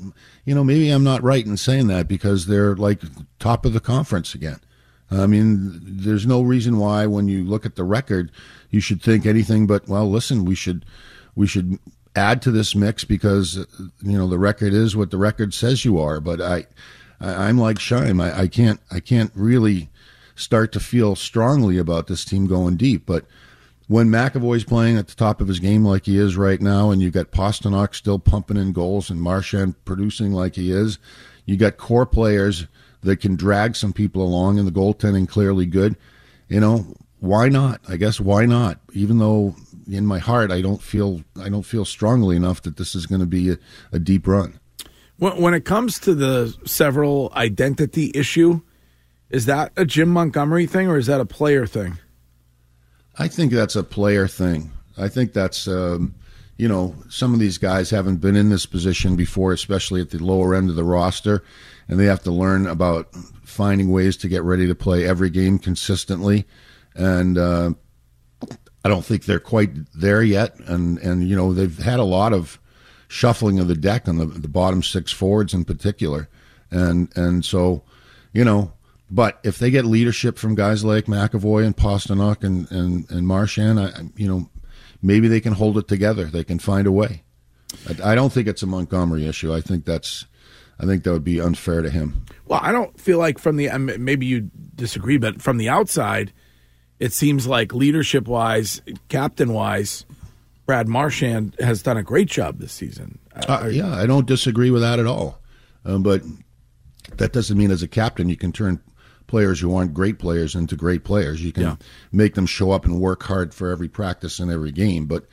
you 0.44 0.54
know, 0.54 0.64
maybe 0.64 0.90
I'm 0.90 1.04
not 1.04 1.22
right 1.22 1.44
in 1.44 1.56
saying 1.56 1.88
that 1.88 2.08
because 2.08 2.46
they're 2.46 2.74
like 2.74 3.02
top 3.38 3.64
of 3.66 3.72
the 3.72 3.80
conference 3.80 4.34
again. 4.34 4.60
I 5.10 5.26
mean, 5.26 5.80
there's 5.82 6.26
no 6.26 6.40
reason 6.40 6.78
why 6.78 7.06
when 7.06 7.28
you 7.28 7.44
look 7.44 7.66
at 7.66 7.74
the 7.74 7.84
record, 7.84 8.30
you 8.70 8.80
should 8.80 9.02
think 9.02 9.26
anything 9.26 9.66
but 9.66 9.88
well. 9.88 10.08
Listen, 10.08 10.44
we 10.44 10.54
should 10.54 10.86
we 11.34 11.46
should 11.46 11.78
add 12.16 12.42
to 12.42 12.50
this 12.50 12.74
mix 12.74 13.04
because 13.04 13.56
you 14.02 14.18
know 14.18 14.28
the 14.28 14.38
record 14.38 14.72
is 14.72 14.96
what 14.96 15.10
the 15.10 15.18
record 15.18 15.52
says 15.52 15.84
you 15.84 15.98
are. 15.98 16.20
But 16.20 16.40
I, 16.40 16.66
I 17.20 17.48
I'm 17.48 17.58
like 17.58 17.78
Scheim. 17.78 18.22
I, 18.22 18.42
I 18.42 18.46
can't 18.48 18.80
I 18.90 19.00
can't 19.00 19.32
really 19.34 19.90
start 20.34 20.72
to 20.72 20.80
feel 20.80 21.14
strongly 21.14 21.78
about 21.78 22.06
this 22.06 22.24
team 22.24 22.46
going 22.46 22.76
deep. 22.76 23.04
But 23.06 23.26
when 23.88 24.08
McAvoy's 24.08 24.64
playing 24.64 24.96
at 24.96 25.08
the 25.08 25.16
top 25.16 25.40
of 25.40 25.48
his 25.48 25.58
game 25.58 25.84
like 25.84 26.06
he 26.06 26.16
is 26.16 26.36
right 26.36 26.60
now, 26.60 26.90
and 26.90 27.02
you've 27.02 27.12
got 27.12 27.32
Pastrnak 27.32 27.94
still 27.94 28.18
pumping 28.18 28.56
in 28.56 28.72
goals 28.72 29.10
and 29.10 29.20
Marchand 29.20 29.84
producing 29.84 30.32
like 30.32 30.54
he 30.54 30.70
is, 30.70 30.98
you 31.44 31.56
got 31.56 31.76
core 31.76 32.06
players 32.06 32.66
that 33.02 33.16
can 33.16 33.34
drag 33.34 33.76
some 33.76 33.92
people 33.92 34.22
along, 34.22 34.58
and 34.58 34.66
the 34.66 34.72
goaltending 34.72 35.28
clearly 35.28 35.66
good. 35.66 35.96
You 36.48 36.60
know, 36.60 36.94
why 37.18 37.48
not? 37.48 37.80
I 37.88 37.96
guess 37.96 38.20
why 38.20 38.46
not? 38.46 38.78
Even 38.92 39.18
though 39.18 39.54
in 39.90 40.06
my 40.06 40.18
heart 40.18 40.50
I 40.50 40.62
don't 40.62 40.82
feel 40.82 41.22
I 41.40 41.48
don't 41.48 41.64
feel 41.64 41.84
strongly 41.84 42.36
enough 42.36 42.62
that 42.62 42.76
this 42.76 42.94
is 42.94 43.06
going 43.06 43.20
to 43.20 43.26
be 43.26 43.50
a, 43.50 43.58
a 43.92 43.98
deep 43.98 44.26
run. 44.26 44.60
When, 45.20 45.52
it 45.52 45.66
comes 45.66 45.98
to 46.00 46.14
the 46.14 46.56
Sybil 46.64 47.30
identity 47.36 48.10
issue, 48.14 48.62
is 49.28 49.44
that 49.44 49.70
a 49.76 49.84
Jim 49.84 50.08
Montgomery 50.08 50.66
thing 50.66 50.88
or 50.88 50.96
is 50.96 51.08
that 51.08 51.20
a 51.20 51.26
player 51.26 51.66
thing? 51.66 51.98
I 53.18 53.28
think 53.28 53.52
that's 53.52 53.76
a 53.76 53.82
player 53.82 54.26
thing. 54.26 54.72
I 54.96 55.08
think 55.08 55.34
that's 55.34 55.68
um, 55.68 56.14
you 56.56 56.66
know 56.66 56.94
some 57.10 57.34
of 57.34 57.38
these 57.38 57.58
guys 57.58 57.90
haven't 57.90 58.16
been 58.16 58.34
in 58.34 58.48
this 58.48 58.64
position 58.64 59.14
before, 59.14 59.52
especially 59.52 60.00
at 60.00 60.08
the 60.08 60.24
lower 60.24 60.54
end 60.54 60.70
of 60.70 60.76
the 60.76 60.84
roster, 60.84 61.44
and 61.86 62.00
they 62.00 62.06
have 62.06 62.22
to 62.22 62.30
learn 62.30 62.66
about 62.66 63.14
finding 63.44 63.90
ways 63.90 64.16
to 64.18 64.28
get 64.28 64.42
ready 64.42 64.66
to 64.66 64.74
play 64.74 65.04
every 65.04 65.28
game 65.28 65.58
consistently. 65.58 66.46
And 66.94 67.36
uh, 67.36 67.74
I 68.82 68.88
don't 68.88 69.04
think 69.04 69.26
they're 69.26 69.38
quite 69.38 69.70
there 69.94 70.22
yet. 70.22 70.58
And 70.60 70.96
and 70.98 71.28
you 71.28 71.36
know 71.36 71.52
they've 71.52 71.78
had 71.78 72.00
a 72.00 72.04
lot 72.04 72.32
of 72.32 72.58
shuffling 73.10 73.58
of 73.58 73.66
the 73.66 73.74
deck 73.74 74.06
on 74.06 74.18
the, 74.18 74.26
the 74.26 74.48
bottom 74.48 74.84
six 74.84 75.10
forwards 75.10 75.52
in 75.52 75.64
particular, 75.64 76.28
and 76.70 77.08
and 77.16 77.44
so 77.44 77.82
you 78.32 78.44
know. 78.44 78.72
But 79.10 79.40
if 79.42 79.58
they 79.58 79.72
get 79.72 79.84
leadership 79.84 80.38
from 80.38 80.54
guys 80.54 80.84
like 80.84 81.06
McAvoy 81.06 81.66
and 81.66 81.76
Pastrnak 81.76 82.44
and 82.44 82.70
and 82.70 83.10
and 83.10 83.26
Marchand, 83.26 83.80
I, 83.80 83.90
you 84.16 84.28
know, 84.28 84.48
maybe 85.02 85.26
they 85.26 85.40
can 85.40 85.54
hold 85.54 85.76
it 85.78 85.88
together. 85.88 86.26
They 86.26 86.44
can 86.44 86.60
find 86.60 86.86
a 86.86 86.92
way. 86.92 87.24
I, 87.88 88.12
I 88.12 88.14
don't 88.14 88.32
think 88.32 88.46
it's 88.46 88.62
a 88.62 88.66
Montgomery 88.66 89.26
issue. 89.26 89.52
I 89.52 89.60
think 89.60 89.84
that's, 89.84 90.26
I 90.78 90.86
think 90.86 91.02
that 91.02 91.12
would 91.12 91.24
be 91.24 91.40
unfair 91.40 91.82
to 91.82 91.90
him. 91.90 92.24
Well, 92.46 92.60
I 92.62 92.70
don't 92.70 92.98
feel 93.00 93.18
like 93.18 93.40
from 93.40 93.56
the 93.56 93.68
maybe 93.78 94.26
you 94.26 94.50
disagree, 94.76 95.18
but 95.18 95.42
from 95.42 95.56
the 95.56 95.68
outside, 95.68 96.32
it 97.00 97.12
seems 97.12 97.48
like 97.48 97.74
leadership 97.74 98.28
wise, 98.28 98.80
captain 99.08 99.52
wise, 99.52 100.06
Brad 100.70 100.86
Marchand 100.86 101.56
has 101.58 101.82
done 101.82 101.96
a 101.96 102.02
great 102.04 102.28
job 102.28 102.60
this 102.60 102.70
season. 102.70 103.18
Uh, 103.48 103.68
yeah, 103.72 103.92
I 103.92 104.06
don't 104.06 104.24
disagree 104.24 104.70
with 104.70 104.82
that 104.82 105.00
at 105.00 105.06
all. 105.06 105.40
Um, 105.84 106.04
but 106.04 106.22
that 107.16 107.32
doesn't 107.32 107.58
mean 107.58 107.72
as 107.72 107.82
a 107.82 107.88
captain 107.88 108.28
you 108.28 108.36
can 108.36 108.52
turn 108.52 108.80
players 109.26 109.58
who 109.58 109.74
aren't 109.74 109.92
great 109.94 110.20
players 110.20 110.54
into 110.54 110.76
great 110.76 111.02
players. 111.02 111.42
You 111.44 111.50
can 111.50 111.62
Yeah. 111.64 111.76
make 112.12 112.36
them 112.36 112.46
show 112.46 112.70
up 112.70 112.84
and 112.84 113.00
work 113.00 113.24
hard 113.24 113.52
for 113.52 113.72
every 113.72 113.88
practice 113.88 114.38
and 114.38 114.48
every 114.48 114.70
game, 114.70 115.06
but 115.06 115.26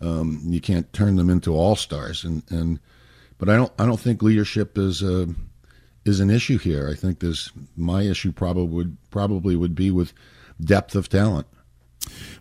um, 0.00 0.40
you 0.44 0.60
can't 0.60 0.92
turn 0.92 1.16
them 1.16 1.28
into 1.28 1.52
all 1.52 1.74
stars. 1.74 2.22
And, 2.22 2.44
and 2.48 2.78
but 3.38 3.48
I 3.48 3.56
don't 3.56 3.72
I 3.76 3.86
don't 3.86 3.98
think 3.98 4.22
leadership 4.22 4.78
is 4.78 5.02
a, 5.02 5.26
is 6.04 6.20
an 6.20 6.30
issue 6.30 6.58
here. 6.58 6.88
I 6.88 6.94
think 6.94 7.18
there's 7.18 7.50
my 7.76 8.02
issue 8.02 8.30
probably 8.30 8.66
would 8.68 8.96
probably 9.10 9.56
would 9.56 9.74
be 9.74 9.90
with 9.90 10.12
depth 10.62 10.94
of 10.94 11.08
talent. 11.08 11.48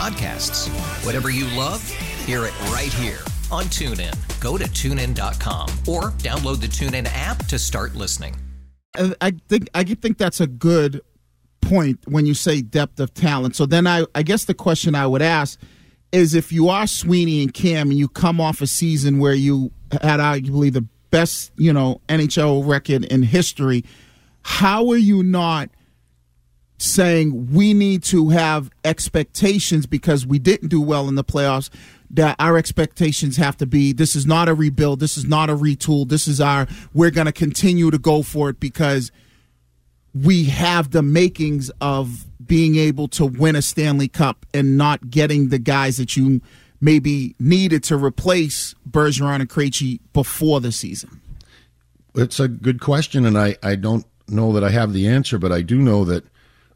podcasts. 0.00 0.68
Whatever 1.04 1.28
you 1.28 1.44
love, 1.58 1.86
hear 2.24 2.46
it 2.46 2.58
right 2.70 2.92
here 2.94 3.18
on 3.52 3.64
TuneIn. 3.64 4.16
Go 4.40 4.56
to 4.56 4.64
tunein.com 4.64 5.68
or 5.86 6.12
download 6.22 6.60
the 6.60 6.66
TuneIn 6.66 7.06
app 7.12 7.44
to 7.48 7.58
start 7.58 7.94
listening. 7.94 8.34
I 9.20 9.32
think 9.48 9.68
I 9.74 9.84
think 9.84 10.16
that's 10.16 10.40
a 10.40 10.46
good 10.46 11.02
point 11.60 12.00
when 12.06 12.24
you 12.24 12.32
say 12.32 12.62
depth 12.62 12.98
of 12.98 13.12
talent. 13.12 13.56
So 13.56 13.66
then 13.66 13.86
I, 13.86 14.06
I 14.14 14.22
guess 14.22 14.46
the 14.46 14.54
question 14.54 14.94
I 14.94 15.06
would 15.06 15.22
ask 15.22 15.60
is 16.12 16.34
if 16.34 16.50
you 16.50 16.70
are 16.70 16.86
Sweeney 16.86 17.42
and 17.42 17.52
Cam 17.52 17.90
and 17.90 17.98
you 17.98 18.08
come 18.08 18.40
off 18.40 18.62
a 18.62 18.66
season 18.66 19.18
where 19.18 19.34
you 19.34 19.70
had 19.92 20.18
arguably 20.18 20.72
the 20.72 20.86
best, 21.10 21.52
you 21.56 21.72
know, 21.72 22.00
NHL 22.08 22.66
record 22.66 23.04
in 23.04 23.22
history, 23.22 23.84
how 24.42 24.88
are 24.90 24.96
you 24.96 25.22
not 25.22 25.68
saying 26.82 27.52
we 27.52 27.74
need 27.74 28.02
to 28.02 28.30
have 28.30 28.70
expectations 28.84 29.86
because 29.86 30.26
we 30.26 30.38
didn't 30.38 30.68
do 30.68 30.80
well 30.80 31.08
in 31.08 31.14
the 31.14 31.24
playoffs 31.24 31.70
that 32.12 32.34
our 32.38 32.56
expectations 32.56 33.36
have 33.36 33.56
to 33.56 33.66
be 33.66 33.92
this 33.92 34.16
is 34.16 34.26
not 34.26 34.48
a 34.48 34.54
rebuild 34.54 34.98
this 34.98 35.16
is 35.16 35.26
not 35.26 35.50
a 35.50 35.54
retool 35.54 36.08
this 36.08 36.26
is 36.26 36.40
our 36.40 36.66
we're 36.94 37.10
going 37.10 37.26
to 37.26 37.32
continue 37.32 37.90
to 37.90 37.98
go 37.98 38.22
for 38.22 38.48
it 38.48 38.58
because 38.58 39.12
we 40.14 40.44
have 40.44 40.90
the 40.90 41.02
makings 41.02 41.70
of 41.80 42.26
being 42.44 42.76
able 42.76 43.06
to 43.06 43.24
win 43.26 43.54
a 43.54 43.62
Stanley 43.62 44.08
Cup 44.08 44.44
and 44.52 44.76
not 44.76 45.10
getting 45.10 45.50
the 45.50 45.58
guys 45.58 45.98
that 45.98 46.16
you 46.16 46.40
maybe 46.80 47.36
needed 47.38 47.84
to 47.84 47.96
replace 47.96 48.74
Bergeron 48.88 49.40
and 49.40 49.48
Krejci 49.48 50.00
before 50.12 50.60
the 50.60 50.72
season. 50.72 51.20
It's 52.14 52.40
a 52.40 52.48
good 52.48 52.80
question, 52.80 53.24
and 53.24 53.38
I, 53.38 53.56
I 53.62 53.76
don't 53.76 54.04
know 54.26 54.52
that 54.54 54.64
I 54.64 54.70
have 54.70 54.92
the 54.92 55.06
answer, 55.06 55.38
but 55.38 55.52
I 55.52 55.62
do 55.62 55.78
know 55.78 56.04
that 56.06 56.24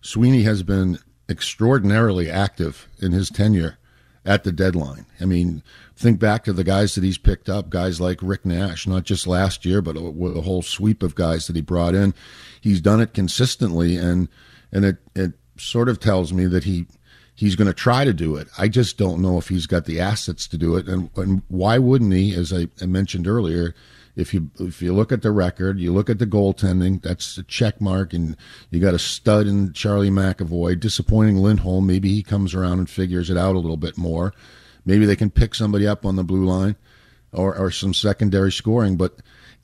Sweeney 0.04 0.42
has 0.42 0.62
been 0.62 0.99
extraordinarily 1.30 2.30
active 2.30 2.88
in 3.00 3.12
his 3.12 3.30
tenure 3.30 3.78
at 4.25 4.44
the 4.44 4.52
deadline. 4.52 5.06
I 5.18 5.25
mean, 5.25 5.62
think 5.96 6.20
back 6.20 6.44
to 6.44 6.52
the 6.52 6.62
guys 6.62 6.94
that 6.94 7.04
he's 7.04 7.16
picked 7.16 7.49
up, 7.49 7.70
guys 7.70 8.02
like 8.02 8.18
Rick 8.20 8.44
Nash, 8.44 8.87
not 8.87 9.04
just 9.04 9.26
last 9.26 9.64
year, 9.64 9.80
but 9.80 9.96
a, 9.96 10.00
a 10.00 10.42
whole 10.42 10.61
sweep 10.61 11.02
of 11.02 11.14
guys 11.14 11.46
that 11.46 11.56
he 11.56 11.62
brought 11.62 11.94
in. 11.94 12.12
He's 12.61 12.82
done 12.82 13.00
it 13.00 13.14
consistently, 13.14 13.96
and 13.96 14.28
and 14.70 14.84
it 14.84 14.99
it 15.14 15.32
sort 15.56 15.88
of 15.88 16.00
tells 16.00 16.34
me 16.34 16.44
that 16.46 16.64
he 16.64 16.87
he's 17.34 17.56
going 17.56 17.68
to 17.68 17.75
try 17.75 18.04
to 18.04 18.12
do 18.12 18.37
it. 18.37 18.49
I 18.58 18.68
just 18.68 18.99
don't 18.99 19.23
know 19.23 19.38
if 19.38 19.49
he's 19.49 19.66
got 19.66 19.87
the 19.87 20.00
assets 20.00 20.46
to 20.49 20.58
do 20.58 20.76
it, 20.76 20.87
and, 20.87 21.08
and 21.16 21.42
why 21.49 21.78
wouldn't 21.78 22.12
he? 22.12 22.34
As 22.34 22.52
I, 22.52 22.68
I 22.82 22.84
mentioned 22.87 23.26
earlier, 23.26 23.75
if 24.16 24.33
you 24.33 24.50
if 24.61 24.80
you 24.80 24.92
look 24.92 25.11
at 25.12 25.23
the 25.23 25.33
record, 25.33 25.80
you 25.80 25.92
look 25.92 26.09
at 26.09 26.18
the 26.18 26.26
goaltending, 26.26 27.02
that's 27.02 27.37
a 27.37 27.42
check 27.42 27.80
mark, 27.80 28.12
and 28.12 28.37
you 28.71 28.80
got 28.80 28.94
a 28.94 28.99
stud 28.99 29.47
in 29.47 29.73
Charlie 29.73 30.11
McAvoy. 30.11 30.78
Disappointing 30.78 31.37
Lindholm, 31.37 31.87
maybe 31.87 32.11
he 32.11 32.23
comes 32.23 32.54
around 32.54 32.78
and 32.78 32.88
figures 32.88 33.30
it 33.30 33.37
out 33.37 33.56
a 33.56 33.59
little 33.59 33.76
bit 33.76 33.99
more. 33.99 34.33
Maybe 34.85 35.06
they 35.06 35.16
can 35.16 35.30
pick 35.30 35.54
somebody 35.54 35.87
up 35.87 36.04
on 36.04 36.16
the 36.16 36.25
blue 36.25 36.44
line, 36.44 36.76
or 37.33 37.56
or 37.56 37.71
some 37.71 37.94
secondary 37.94 38.52
scoring, 38.52 38.97
but 38.97 39.16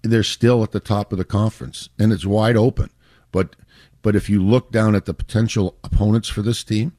they're 0.03 0.23
still 0.23 0.63
at 0.63 0.73
the 0.73 0.81
top 0.81 1.13
of 1.13 1.19
the 1.19 1.25
conference, 1.25 1.89
and 1.99 2.13
it's 2.13 2.27
wide 2.27 2.57
open. 2.57 2.91
But 3.31 3.55
but 4.03 4.17
if 4.17 4.29
you 4.29 4.43
look 4.43 4.73
down 4.73 4.95
at 4.95 5.05
the 5.05 5.15
potential 5.15 5.77
opponents 5.85 6.29
for 6.29 6.43
this 6.43 6.65
team, 6.65 6.93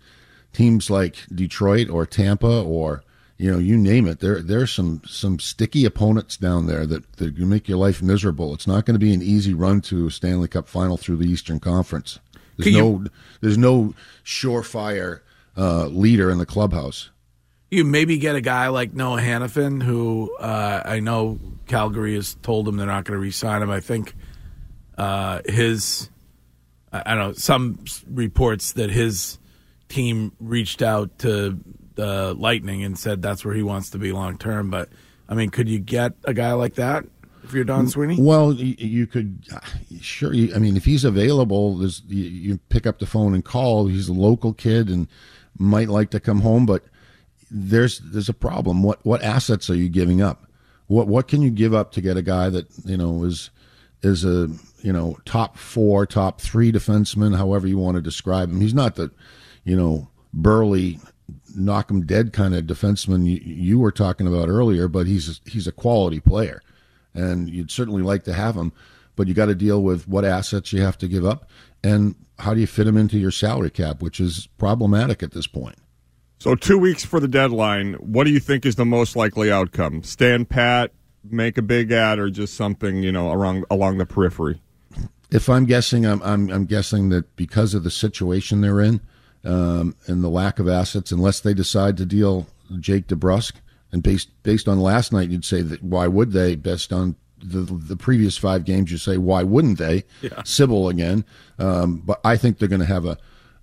teams 0.53 0.89
like 0.89 1.25
Detroit 1.33 1.89
or 1.89 2.05
Tampa 2.05 2.61
or 2.61 3.03
you 3.41 3.51
know 3.51 3.57
you 3.57 3.75
name 3.75 4.07
it, 4.07 4.19
there 4.19 4.39
there's 4.39 4.71
some 4.71 5.01
some 5.07 5.39
sticky 5.39 5.83
opponents 5.83 6.37
down 6.37 6.67
there 6.67 6.85
that 6.85 7.11
that 7.13 7.35
can 7.35 7.49
make 7.49 7.67
your 7.67 7.79
life 7.79 7.99
miserable. 7.99 8.53
It's 8.53 8.67
not 8.67 8.85
going 8.85 8.93
to 8.93 8.99
be 8.99 9.15
an 9.15 9.23
easy 9.23 9.55
run 9.55 9.81
to 9.81 10.05
a 10.05 10.11
Stanley 10.11 10.47
Cup 10.47 10.67
final 10.67 10.95
through 10.95 11.17
the 11.17 11.25
Eastern 11.25 11.59
Conference. 11.59 12.19
There's 12.57 12.75
Can 12.75 12.77
no 12.77 13.05
there's 13.41 13.57
no 13.57 13.95
surefire 14.23 15.21
uh, 15.57 15.87
leader 15.87 16.29
in 16.29 16.37
the 16.37 16.45
clubhouse. 16.45 17.09
You 17.71 17.83
maybe 17.83 18.19
get 18.19 18.35
a 18.35 18.41
guy 18.41 18.67
like 18.67 18.93
Noah 18.93 19.21
Hanifin, 19.21 19.81
who 19.81 20.35
uh, 20.37 20.83
I 20.85 20.99
know 20.99 21.39
Calgary 21.65 22.13
has 22.13 22.35
told 22.43 22.67
him 22.67 22.77
they're 22.77 22.85
not 22.85 23.05
going 23.05 23.17
to 23.17 23.21
re-sign 23.21 23.63
him. 23.63 23.71
I 23.71 23.79
think 23.79 24.13
uh, 24.99 25.39
his, 25.45 26.09
I 26.91 27.15
don't 27.15 27.17
know, 27.17 27.33
some 27.33 27.79
reports 28.07 28.73
that 28.73 28.91
his 28.91 29.39
team 29.87 30.33
reached 30.39 30.81
out 30.83 31.17
to 31.19 31.57
the 32.01 32.33
Lightning 32.33 32.83
and 32.83 32.97
said 32.97 33.21
that's 33.21 33.45
where 33.45 33.53
he 33.53 33.61
wants 33.61 33.91
to 33.91 33.99
be 33.99 34.11
long 34.11 34.35
term. 34.39 34.71
But 34.71 34.89
I 35.29 35.35
mean, 35.35 35.51
could 35.51 35.69
you 35.69 35.77
get 35.77 36.13
a 36.23 36.33
guy 36.33 36.53
like 36.53 36.73
that 36.75 37.05
if 37.43 37.53
you're 37.53 37.63
Don 37.63 37.87
Sweeney? 37.87 38.17
Well, 38.19 38.53
you 38.53 39.05
could 39.05 39.45
uh, 39.53 39.59
sure. 40.01 40.33
I 40.33 40.57
mean, 40.57 40.75
if 40.75 40.85
he's 40.85 41.03
available, 41.03 41.77
there's, 41.77 42.01
you, 42.07 42.23
you 42.23 42.57
pick 42.69 42.87
up 42.87 42.97
the 42.97 43.05
phone 43.05 43.35
and 43.35 43.45
call. 43.45 43.85
He's 43.85 44.09
a 44.09 44.13
local 44.13 44.51
kid 44.51 44.89
and 44.89 45.07
might 45.59 45.89
like 45.89 46.09
to 46.09 46.19
come 46.19 46.41
home, 46.41 46.65
but 46.65 46.83
there's 47.51 47.99
there's 47.99 48.29
a 48.29 48.33
problem. 48.33 48.81
What 48.81 49.05
what 49.05 49.21
assets 49.21 49.69
are 49.69 49.75
you 49.75 49.87
giving 49.87 50.23
up? 50.23 50.47
What 50.87 51.07
what 51.07 51.27
can 51.27 51.43
you 51.43 51.51
give 51.51 51.75
up 51.75 51.91
to 51.91 52.01
get 52.01 52.17
a 52.17 52.23
guy 52.23 52.49
that 52.49 52.65
you 52.83 52.97
know 52.97 53.23
is 53.25 53.51
is 54.01 54.25
a 54.25 54.49
you 54.81 54.91
know 54.91 55.19
top 55.25 55.55
four, 55.55 56.07
top 56.07 56.41
three 56.41 56.71
defenseman, 56.71 57.37
however 57.37 57.67
you 57.67 57.77
want 57.77 57.95
to 57.95 58.01
describe 58.01 58.49
him. 58.49 58.59
He's 58.59 58.73
not 58.73 58.95
the 58.95 59.11
you 59.63 59.75
know 59.75 60.09
burly 60.33 60.99
knock 61.55 61.89
him 61.91 62.05
dead 62.05 62.33
kind 62.33 62.55
of 62.55 62.65
defenseman 62.65 63.25
you, 63.25 63.39
you 63.43 63.79
were 63.79 63.91
talking 63.91 64.27
about 64.27 64.49
earlier, 64.49 64.87
but 64.87 65.07
he's 65.07 65.41
he's 65.45 65.67
a 65.67 65.71
quality 65.71 66.19
player, 66.19 66.61
and 67.13 67.49
you'd 67.49 67.71
certainly 67.71 68.01
like 68.01 68.23
to 68.23 68.33
have 68.33 68.55
him. 68.55 68.71
But 69.15 69.27
you 69.27 69.33
got 69.33 69.47
to 69.47 69.55
deal 69.55 69.83
with 69.83 70.07
what 70.07 70.25
assets 70.25 70.71
you 70.71 70.81
have 70.81 70.97
to 70.99 71.07
give 71.07 71.25
up, 71.25 71.49
and 71.83 72.15
how 72.39 72.53
do 72.53 72.59
you 72.61 72.67
fit 72.67 72.87
him 72.87 72.97
into 72.97 73.17
your 73.17 73.31
salary 73.31 73.69
cap, 73.69 74.01
which 74.01 74.19
is 74.19 74.47
problematic 74.57 75.21
at 75.21 75.31
this 75.31 75.47
point. 75.47 75.75
So 76.39 76.55
two 76.55 76.79
weeks 76.79 77.05
for 77.05 77.19
the 77.19 77.27
deadline. 77.27 77.93
What 77.95 78.23
do 78.23 78.31
you 78.31 78.39
think 78.39 78.65
is 78.65 78.75
the 78.75 78.85
most 78.85 79.15
likely 79.15 79.51
outcome? 79.51 80.01
Stand 80.01 80.49
pat, 80.49 80.91
make 81.23 81.57
a 81.57 81.61
big 81.61 81.91
ad, 81.91 82.17
or 82.17 82.29
just 82.29 82.55
something 82.55 83.03
you 83.03 83.11
know 83.11 83.31
along 83.31 83.63
along 83.69 83.97
the 83.97 84.05
periphery? 84.05 84.61
If 85.29 85.49
I'm 85.49 85.65
guessing, 85.65 86.05
I'm 86.05 86.21
I'm, 86.23 86.49
I'm 86.49 86.65
guessing 86.65 87.09
that 87.09 87.35
because 87.35 87.73
of 87.73 87.83
the 87.83 87.91
situation 87.91 88.61
they're 88.61 88.81
in 88.81 89.01
um, 89.43 89.95
and 90.07 90.23
the 90.23 90.29
lack 90.29 90.59
of 90.59 90.67
assets, 90.67 91.11
unless 91.11 91.39
they 91.39 91.53
decide 91.53 91.97
to 91.97 92.05
deal 92.05 92.47
Jake 92.79 93.07
DeBrusk, 93.07 93.53
and 93.91 94.03
based 94.03 94.29
based 94.43 94.67
on 94.67 94.79
last 94.79 95.11
night, 95.11 95.29
you'd 95.29 95.45
say 95.45 95.61
that 95.61 95.83
why 95.83 96.07
would 96.07 96.31
they? 96.31 96.55
Based 96.55 96.93
on 96.93 97.15
the 97.39 97.59
the 97.61 97.97
previous 97.97 98.37
five 98.37 98.65
games, 98.65 98.91
you 98.91 98.97
say 98.97 99.17
why 99.17 99.43
wouldn't 99.43 99.77
they? 99.77 100.03
Yeah. 100.21 100.43
Sybil 100.43 100.89
again, 100.89 101.25
um, 101.59 101.97
but 101.97 102.21
I 102.23 102.37
think 102.37 102.57
they're 102.57 102.67
going 102.69 102.81
to 102.81 102.85
have 102.87 103.05
a, 103.05 103.17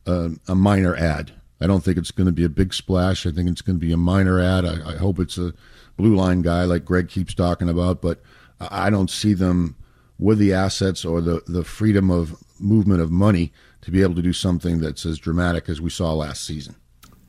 a 0.07 0.31
a 0.49 0.55
minor 0.55 0.95
ad. 0.97 1.33
I 1.61 1.67
don't 1.67 1.83
think 1.83 1.97
it's 1.99 2.11
going 2.11 2.27
to 2.27 2.33
be 2.33 2.45
a 2.45 2.49
big 2.49 2.73
splash. 2.73 3.27
I 3.27 3.33
think 3.33 3.49
it's 3.49 3.63
going 3.63 3.77
to 3.77 3.85
be 3.85 3.93
a 3.93 3.97
minor 3.97 4.41
ad. 4.41 4.65
I, 4.65 4.95
I 4.95 4.97
hope 4.97 5.19
it's 5.19 5.39
a 5.39 5.55
blue 5.97 6.15
line 6.15 6.43
guy 6.43 6.65
like 6.65 6.85
Greg 6.85 7.09
keeps 7.09 7.35
talking 7.35 7.69
about, 7.69 8.01
but 8.03 8.21
I 8.61 8.87
I 8.87 8.91
don't 8.91 9.11
see 9.11 9.35
them 9.35 9.77
with 10.19 10.39
the 10.39 10.53
assets 10.53 11.05
or 11.05 11.21
the, 11.21 11.43
the 11.47 11.63
freedom 11.63 12.11
of 12.11 12.37
movement 12.59 13.01
of 13.01 13.11
money 13.11 13.53
to 13.83 13.91
be 13.91 14.03
able 14.03 14.15
to 14.15 14.23
do 14.23 14.33
something 14.33 14.81
that's 14.81 15.07
as 15.07 15.19
dramatic 15.19 15.69
as 15.69 15.81
we 15.81 15.91
saw 15.91 16.13
last 16.13 16.45
season. 16.45 16.75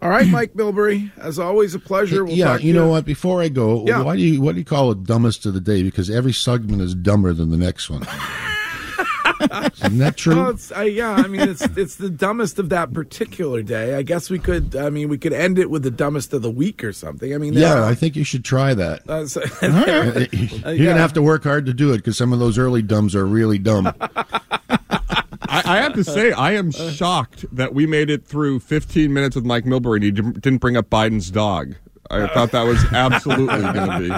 All 0.02 0.10
right, 0.10 0.28
Mike 0.28 0.54
Milbury. 0.54 1.12
As 1.18 1.38
always, 1.40 1.76
a 1.76 1.80
pleasure. 1.80 2.24
We'll 2.24 2.34
yeah, 2.34 2.58
you 2.58 2.72
know 2.74 2.88
what? 2.88 3.04
Before 3.06 3.42
I 3.42 3.50
go, 3.50 3.86
Yeah. 3.86 4.02
why 4.02 4.16
do 4.16 4.22
you 4.22 4.42
what 4.42 4.54
do 4.54 4.60
you 4.60 4.66
call 4.66 4.92
it 4.92 5.04
dumbest 5.04 5.46
of 5.46 5.54
the 5.54 5.60
day? 5.60 5.84
Because 5.84 6.10
every 6.10 6.32
segment 6.34 6.82
is 6.82 6.96
dumber 6.96 7.34
than 7.34 7.50
the 7.50 7.58
next 7.58 7.90
one. 7.90 8.08
Isn't 9.42 10.00
that 10.00 10.16
true? 10.18 10.36
Well, 10.36 10.58
uh, 10.76 10.82
yeah, 10.82 11.12
I 11.12 11.28
mean, 11.28 11.42
it's 11.42 11.62
it's 11.62 11.96
the 11.96 12.10
dumbest 12.10 12.60
of 12.60 12.70
that 12.70 12.92
particular 12.94 13.62
day. 13.62 13.96
I 13.96 14.02
guess 14.02 14.30
we 14.30 14.38
could. 14.40 14.76
I 14.76 14.90
mean, 14.90 15.08
we 15.08 15.18
could 15.18 15.32
end 15.34 15.58
it 15.60 15.70
with 15.70 15.84
the 15.84 15.92
dumbest 15.92 16.34
of 16.34 16.42
the 16.42 16.52
week 16.52 16.84
or 16.84 16.92
something. 16.92 17.34
I 17.34 17.38
mean, 17.38 17.54
yeah, 17.54 17.86
I 17.86 17.94
think 17.96 18.16
you 18.18 18.24
should 18.26 18.44
try 18.44 18.74
that. 18.74 19.10
uh, 19.10 19.26
so- 19.28 19.42
Uh, 19.62 20.26
You're 20.32 20.74
yeah. 20.74 20.86
gonna 20.90 20.98
have 21.02 21.14
to 21.14 21.22
work 21.22 21.44
hard 21.44 21.66
to 21.68 21.74
do 21.74 21.92
it 21.94 21.98
because 21.98 22.18
some 22.18 22.34
of 22.34 22.40
those 22.40 22.58
early 22.58 22.82
dumbs 22.82 23.16
are 23.16 23.26
really 23.26 23.60
dumb. 23.60 23.94
I, 25.66 25.78
I 25.78 25.82
have 25.82 25.94
to 25.94 26.04
say, 26.04 26.32
I 26.32 26.54
am 26.54 26.72
shocked 26.72 27.46
that 27.56 27.74
we 27.74 27.86
made 27.86 28.10
it 28.10 28.26
through 28.26 28.60
15 28.60 29.14
minutes 29.14 29.36
with 29.36 29.46
Mike 29.46 29.66
Milbury 29.66 29.96
and 29.96 30.04
he 30.04 30.12
didn't 30.12 30.42
didn't 30.42 30.60
bring 30.60 30.78
up 30.78 30.90
Biden's 30.90 31.32
dog. 31.32 31.76
I 32.12 32.28
thought 32.28 32.52
that 32.52 32.64
was 32.64 32.84
absolutely 32.92 33.62
going 33.62 33.74
to 33.74 34.00
be. 34.00 34.12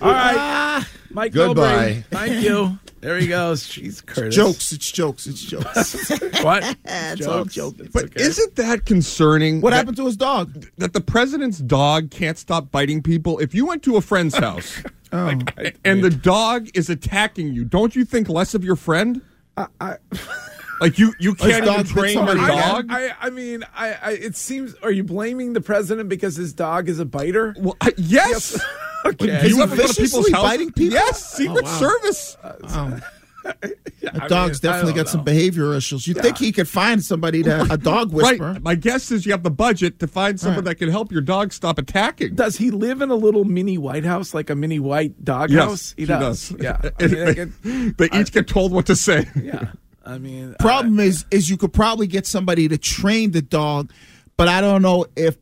All 0.00 0.12
right, 0.12 0.84
Mike 1.10 1.32
Goodbye. 1.32 1.62
Milbury. 1.62 2.04
Thank 2.06 2.44
you. 2.44 2.78
There 3.00 3.16
he 3.16 3.28
goes. 3.28 3.62
Jeez, 3.62 4.04
Curtis. 4.04 4.34
Jokes. 4.34 4.72
It's 4.72 4.90
jokes. 4.90 5.26
It's 5.26 5.40
jokes. 5.40 6.10
What? 6.42 6.76
it's 6.84 7.26
all 7.26 7.44
Jokes. 7.44 7.54
joking. 7.54 7.88
But 7.92 8.04
okay. 8.04 8.22
isn't 8.22 8.56
that 8.56 8.86
concerning? 8.86 9.60
What 9.60 9.70
that, 9.70 9.76
happened 9.76 9.96
to 9.98 10.06
his 10.06 10.16
dog? 10.16 10.66
that 10.78 10.92
the 10.92 11.00
president's 11.00 11.58
dog 11.58 12.10
can't 12.10 12.38
stop 12.38 12.70
biting 12.70 13.02
people? 13.02 13.38
If 13.38 13.54
you 13.54 13.66
went 13.66 13.82
to 13.84 13.96
a 13.96 14.00
friend's 14.00 14.36
house 14.38 14.82
like, 15.12 15.78
and 15.84 16.02
the 16.02 16.10
dog 16.10 16.68
is 16.74 16.90
attacking 16.90 17.52
you, 17.52 17.64
don't 17.64 17.94
you 17.94 18.04
think 18.04 18.28
less 18.28 18.54
of 18.54 18.64
your 18.64 18.76
friend? 18.76 19.22
like 20.80 20.98
you, 20.98 21.12
you 21.18 21.34
can't 21.34 21.64
dog 21.64 21.80
even 21.80 21.86
train 21.86 22.16
your 22.16 22.34
dog. 22.34 22.86
I, 22.90 23.14
I 23.20 23.30
mean, 23.30 23.64
I, 23.74 23.92
I. 23.92 24.10
It 24.12 24.36
seems. 24.36 24.74
Are 24.76 24.90
you 24.90 25.04
blaming 25.04 25.52
the 25.52 25.60
president 25.60 26.08
because 26.08 26.36
his 26.36 26.52
dog 26.52 26.88
is 26.88 26.98
a 26.98 27.04
biter? 27.04 27.54
Well, 27.58 27.76
I- 27.80 27.94
yes. 27.96 28.60
Okay. 29.02 29.40
Do 29.40 29.48
you 29.48 29.56
he 29.56 29.62
ever 29.62 29.76
go 29.76 29.86
to 29.86 29.88
people's 29.88 29.96
viciously 29.96 30.32
house? 30.32 30.42
biting 30.42 30.72
people? 30.72 30.92
Yes, 30.92 31.32
oh, 31.32 31.38
Secret 31.38 31.64
wow. 31.64 31.78
Service. 31.78 32.36
Oh. 32.44 32.54
I 32.62 33.00
The 34.02 34.26
dog's 34.28 34.62
mean, 34.62 34.72
definitely 34.72 34.92
don't 34.92 35.04
got 35.04 35.08
some 35.08 35.20
know. 35.20 35.24
behavior 35.24 35.74
issues. 35.74 36.06
You 36.08 36.14
would 36.14 36.22
think 36.24 36.38
he 36.38 36.50
could 36.52 36.66
find 36.68 37.04
somebody 37.04 37.42
to 37.44 37.62
a 37.70 37.76
dog 37.76 38.12
whisperer? 38.14 38.52
Right. 38.54 38.62
My 38.62 38.74
guess 38.74 39.10
is 39.12 39.24
you 39.26 39.32
have 39.32 39.42
the 39.42 39.50
budget 39.50 40.00
to 40.00 40.08
find 40.08 40.40
someone 40.40 40.64
that 40.64 40.76
can 40.76 40.88
help 40.88 41.12
your 41.12 41.20
dog 41.20 41.52
stop 41.52 41.78
attacking. 41.78 42.34
Does 42.34 42.56
he 42.56 42.70
live 42.70 43.02
in 43.02 43.10
a 43.10 43.14
little 43.14 43.44
mini 43.44 43.78
White 43.78 44.04
House, 44.04 44.32
like 44.34 44.50
a 44.50 44.56
mini 44.56 44.80
white 44.80 45.22
dog 45.24 45.50
yes, 45.50 45.64
house? 45.64 45.94
he 45.96 46.06
does. 46.06 46.52
Yeah. 46.58 46.80
I 46.98 47.06
mean, 47.06 47.28
I 47.28 47.32
get- 47.34 47.96
they 47.98 48.08
each 48.18 48.32
get 48.32 48.48
told 48.48 48.72
what 48.72 48.86
to 48.86 48.96
say. 48.96 49.28
yeah. 49.40 49.72
I 50.04 50.18
mean, 50.18 50.56
Problem 50.58 50.98
is, 50.98 51.24
is 51.30 51.48
you 51.50 51.56
could 51.58 51.72
probably 51.72 52.06
get 52.06 52.26
somebody 52.26 52.66
to 52.68 52.78
train 52.78 53.30
the 53.32 53.42
dog, 53.42 53.92
but 54.38 54.48
I 54.48 54.60
don't 54.62 54.82
know 54.82 55.06
if 55.14 55.36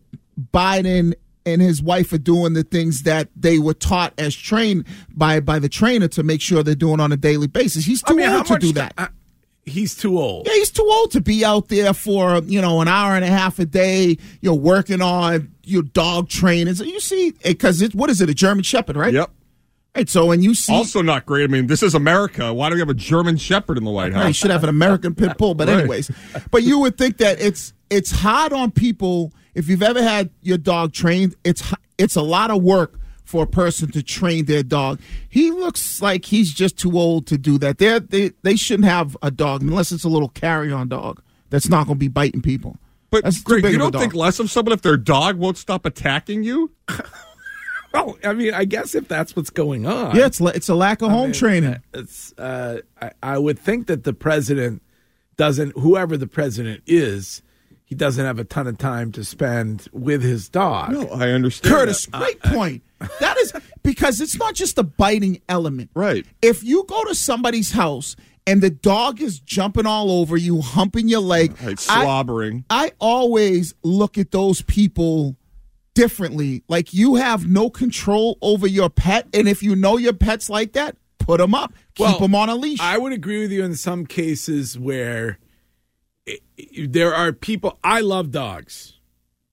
Biden 0.52 1.14
and 1.52 1.62
his 1.62 1.82
wife 1.82 2.12
are 2.12 2.18
doing 2.18 2.52
the 2.52 2.62
things 2.64 3.02
that 3.04 3.28
they 3.36 3.58
were 3.58 3.74
taught 3.74 4.12
as 4.18 4.34
trained 4.34 4.86
by 5.14 5.40
by 5.40 5.58
the 5.58 5.68
trainer 5.68 6.08
to 6.08 6.22
make 6.22 6.40
sure 6.40 6.62
they're 6.62 6.74
doing 6.74 7.00
on 7.00 7.12
a 7.12 7.16
daily 7.16 7.46
basis. 7.46 7.84
He's 7.84 8.02
I 8.04 8.08
too 8.10 8.16
mean, 8.16 8.28
old 8.30 8.46
to 8.46 8.58
do 8.58 8.72
that. 8.72 8.94
I- 8.98 9.08
he's 9.64 9.94
too 9.94 10.18
old. 10.18 10.46
Yeah, 10.46 10.54
he's 10.54 10.70
too 10.70 10.88
old 10.90 11.10
to 11.12 11.20
be 11.20 11.44
out 11.44 11.68
there 11.68 11.92
for 11.92 12.40
you 12.46 12.60
know 12.60 12.80
an 12.80 12.88
hour 12.88 13.14
and 13.14 13.24
a 13.24 13.28
half 13.28 13.58
a 13.58 13.66
day. 13.66 14.16
You're 14.40 14.54
working 14.54 15.02
on 15.02 15.52
your 15.64 15.82
dog 15.82 16.28
training. 16.28 16.74
You 16.76 17.00
see, 17.00 17.28
eh, 17.44 17.50
because 17.50 17.82
it 17.82 17.94
what 17.94 18.08
is 18.10 18.20
it? 18.20 18.30
A 18.30 18.34
German 18.34 18.62
Shepherd, 18.64 18.96
right? 18.96 19.12
Yep. 19.12 19.30
Right. 19.96 20.08
So 20.08 20.26
when 20.26 20.42
you 20.42 20.54
see, 20.54 20.72
Also 20.72 21.02
not 21.02 21.26
great. 21.26 21.44
I 21.44 21.46
mean, 21.48 21.66
this 21.66 21.82
is 21.82 21.94
America. 21.94 22.54
Why 22.54 22.68
do 22.68 22.74
we 22.76 22.80
have 22.80 22.88
a 22.90 22.94
German 22.94 23.36
Shepherd 23.36 23.76
in 23.78 23.84
the 23.84 23.90
White 23.90 24.12
Right, 24.12 24.28
you 24.28 24.32
should 24.32 24.50
have 24.50 24.62
an 24.62 24.68
American 24.70 25.14
pit 25.14 25.36
bull, 25.38 25.54
but 25.54 25.66
Right. 25.68 25.80
anyways. 25.80 26.10
But 26.50 26.62
you 26.62 26.78
would 26.78 26.96
think 26.96 27.16
that 27.18 27.40
it's 27.40 27.72
it's 27.90 28.10
hard 28.10 28.52
on 28.52 28.70
people 28.70 29.32
if 29.54 29.68
you've 29.68 29.82
ever 29.82 30.02
had 30.02 30.30
your 30.42 30.58
dog 30.58 30.92
trained. 30.92 31.34
It's 31.44 31.72
it's 31.98 32.16
a 32.16 32.22
lot 32.22 32.50
of 32.50 32.62
work 32.62 32.98
for 33.24 33.44
a 33.44 33.46
person 33.46 33.90
to 33.92 34.02
train 34.02 34.46
their 34.46 34.62
dog. 34.62 35.00
He 35.28 35.50
looks 35.50 36.00
like 36.00 36.24
he's 36.24 36.52
just 36.52 36.78
too 36.78 36.98
old 36.98 37.26
to 37.26 37.36
do 37.36 37.58
that. 37.58 37.78
They're, 37.78 38.00
they 38.00 38.32
they 38.42 38.56
shouldn't 38.56 38.88
have 38.88 39.16
a 39.22 39.30
dog 39.30 39.62
unless 39.62 39.92
it's 39.92 40.04
a 40.04 40.08
little 40.08 40.30
carry 40.30 40.72
on 40.72 40.88
dog 40.88 41.22
that's 41.50 41.68
not 41.68 41.86
going 41.86 41.96
to 41.96 42.00
be 42.00 42.08
biting 42.08 42.42
people. 42.42 42.78
But 43.10 43.24
That's 43.24 43.40
Greg, 43.40 43.64
you 43.64 43.78
don't 43.78 43.94
think 43.94 44.14
less 44.14 44.38
of 44.38 44.50
someone 44.50 44.72
if 44.72 44.82
their 44.82 44.98
dog 44.98 45.38
won't 45.38 45.56
stop 45.56 45.86
attacking 45.86 46.42
you? 46.42 46.72
Well, 47.92 48.18
I 48.22 48.34
mean, 48.34 48.52
I 48.52 48.64
guess 48.64 48.94
if 48.94 49.08
that's 49.08 49.34
what's 49.34 49.50
going 49.50 49.86
on. 49.86 50.14
Yeah, 50.14 50.26
it's 50.26 50.40
it's 50.40 50.68
a 50.68 50.74
lack 50.74 51.00
of 51.02 51.10
home 51.10 51.32
training. 51.32 51.82
It's. 51.94 52.34
Uh, 52.36 52.80
I, 53.00 53.12
I 53.22 53.38
would 53.38 53.58
think 53.58 53.86
that 53.86 54.04
the 54.04 54.12
president 54.12 54.82
doesn't. 55.36 55.76
Whoever 55.76 56.16
the 56.16 56.26
president 56.26 56.82
is, 56.86 57.42
he 57.88 57.94
doesn't 57.94 58.22
have 58.22 58.38
a 58.38 58.44
ton 58.44 58.66
of 58.66 58.76
time 58.76 59.12
to 59.12 59.24
spend 59.24 59.88
with 59.92 60.22
his 60.22 60.50
dog. 60.50 60.92
No, 60.92 61.08
I 61.08 61.30
understand. 61.30 61.74
Curtis, 61.74 62.04
that. 62.06 62.20
great 62.20 62.42
point. 62.42 62.82
That 63.20 63.38
is 63.38 63.54
because 63.82 64.20
it's 64.20 64.36
not 64.36 64.54
just 64.54 64.76
a 64.76 64.82
biting 64.82 65.40
element. 65.48 65.88
Right. 65.94 66.26
If 66.42 66.62
you 66.62 66.84
go 66.86 67.02
to 67.04 67.14
somebody's 67.14 67.72
house 67.72 68.14
and 68.46 68.60
the 68.60 68.68
dog 68.68 69.22
is 69.22 69.38
jumping 69.40 69.86
all 69.86 70.10
over 70.10 70.36
you, 70.36 70.60
humping 70.60 71.08
your 71.08 71.20
leg, 71.20 71.56
Right, 71.62 71.78
slobbering. 71.78 72.66
I 72.68 72.92
always 73.00 73.74
look 73.82 74.18
at 74.18 74.32
those 74.32 74.60
people 74.60 75.36
differently. 75.94 76.62
Like 76.68 76.92
you 76.92 77.14
have 77.14 77.48
no 77.48 77.70
control 77.70 78.36
over 78.42 78.66
your 78.66 78.90
pet, 78.90 79.28
and 79.32 79.48
if 79.48 79.62
you 79.62 79.74
know 79.74 79.96
your 79.96 80.12
pet's 80.12 80.50
like 80.50 80.72
that, 80.74 80.94
put 81.18 81.38
them 81.38 81.54
up, 81.54 81.72
keep 81.94 82.06
Well, 82.06 82.18
them 82.18 82.34
on 82.34 82.50
a 82.50 82.54
leash. 82.54 82.80
I 82.80 82.98
would 82.98 83.12
agree 83.14 83.40
with 83.40 83.50
you 83.50 83.64
in 83.64 83.74
some 83.76 84.04
cases 84.04 84.78
where 84.78 85.38
there 86.86 87.14
are 87.14 87.32
people. 87.32 87.78
I 87.84 88.00
love 88.00 88.30
dogs. 88.30 88.94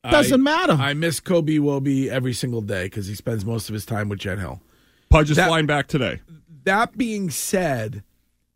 Doesn't 0.10 0.42
I- 0.42 0.44
matter. 0.44 0.74
I 0.74 0.94
miss 0.94 1.20
Kobe 1.20 1.58
Woby 1.58 2.10
every 2.10 2.34
single 2.34 2.62
day 2.62 2.86
because 2.86 3.08
he 3.08 3.16
spends 3.16 3.44
most 3.46 3.70
of 3.70 3.74
his 3.74 3.86
time 3.86 4.10
with 4.10 4.20
Jen 4.20 4.40
Hill. 4.40 4.62
Pudge 5.10 5.32
is 5.32 5.38
That- 5.38 5.48
flying 5.48 5.66
back 5.66 5.88
today. 5.88 6.22
That 6.64 6.98
being 6.98 7.30
said, 7.30 8.04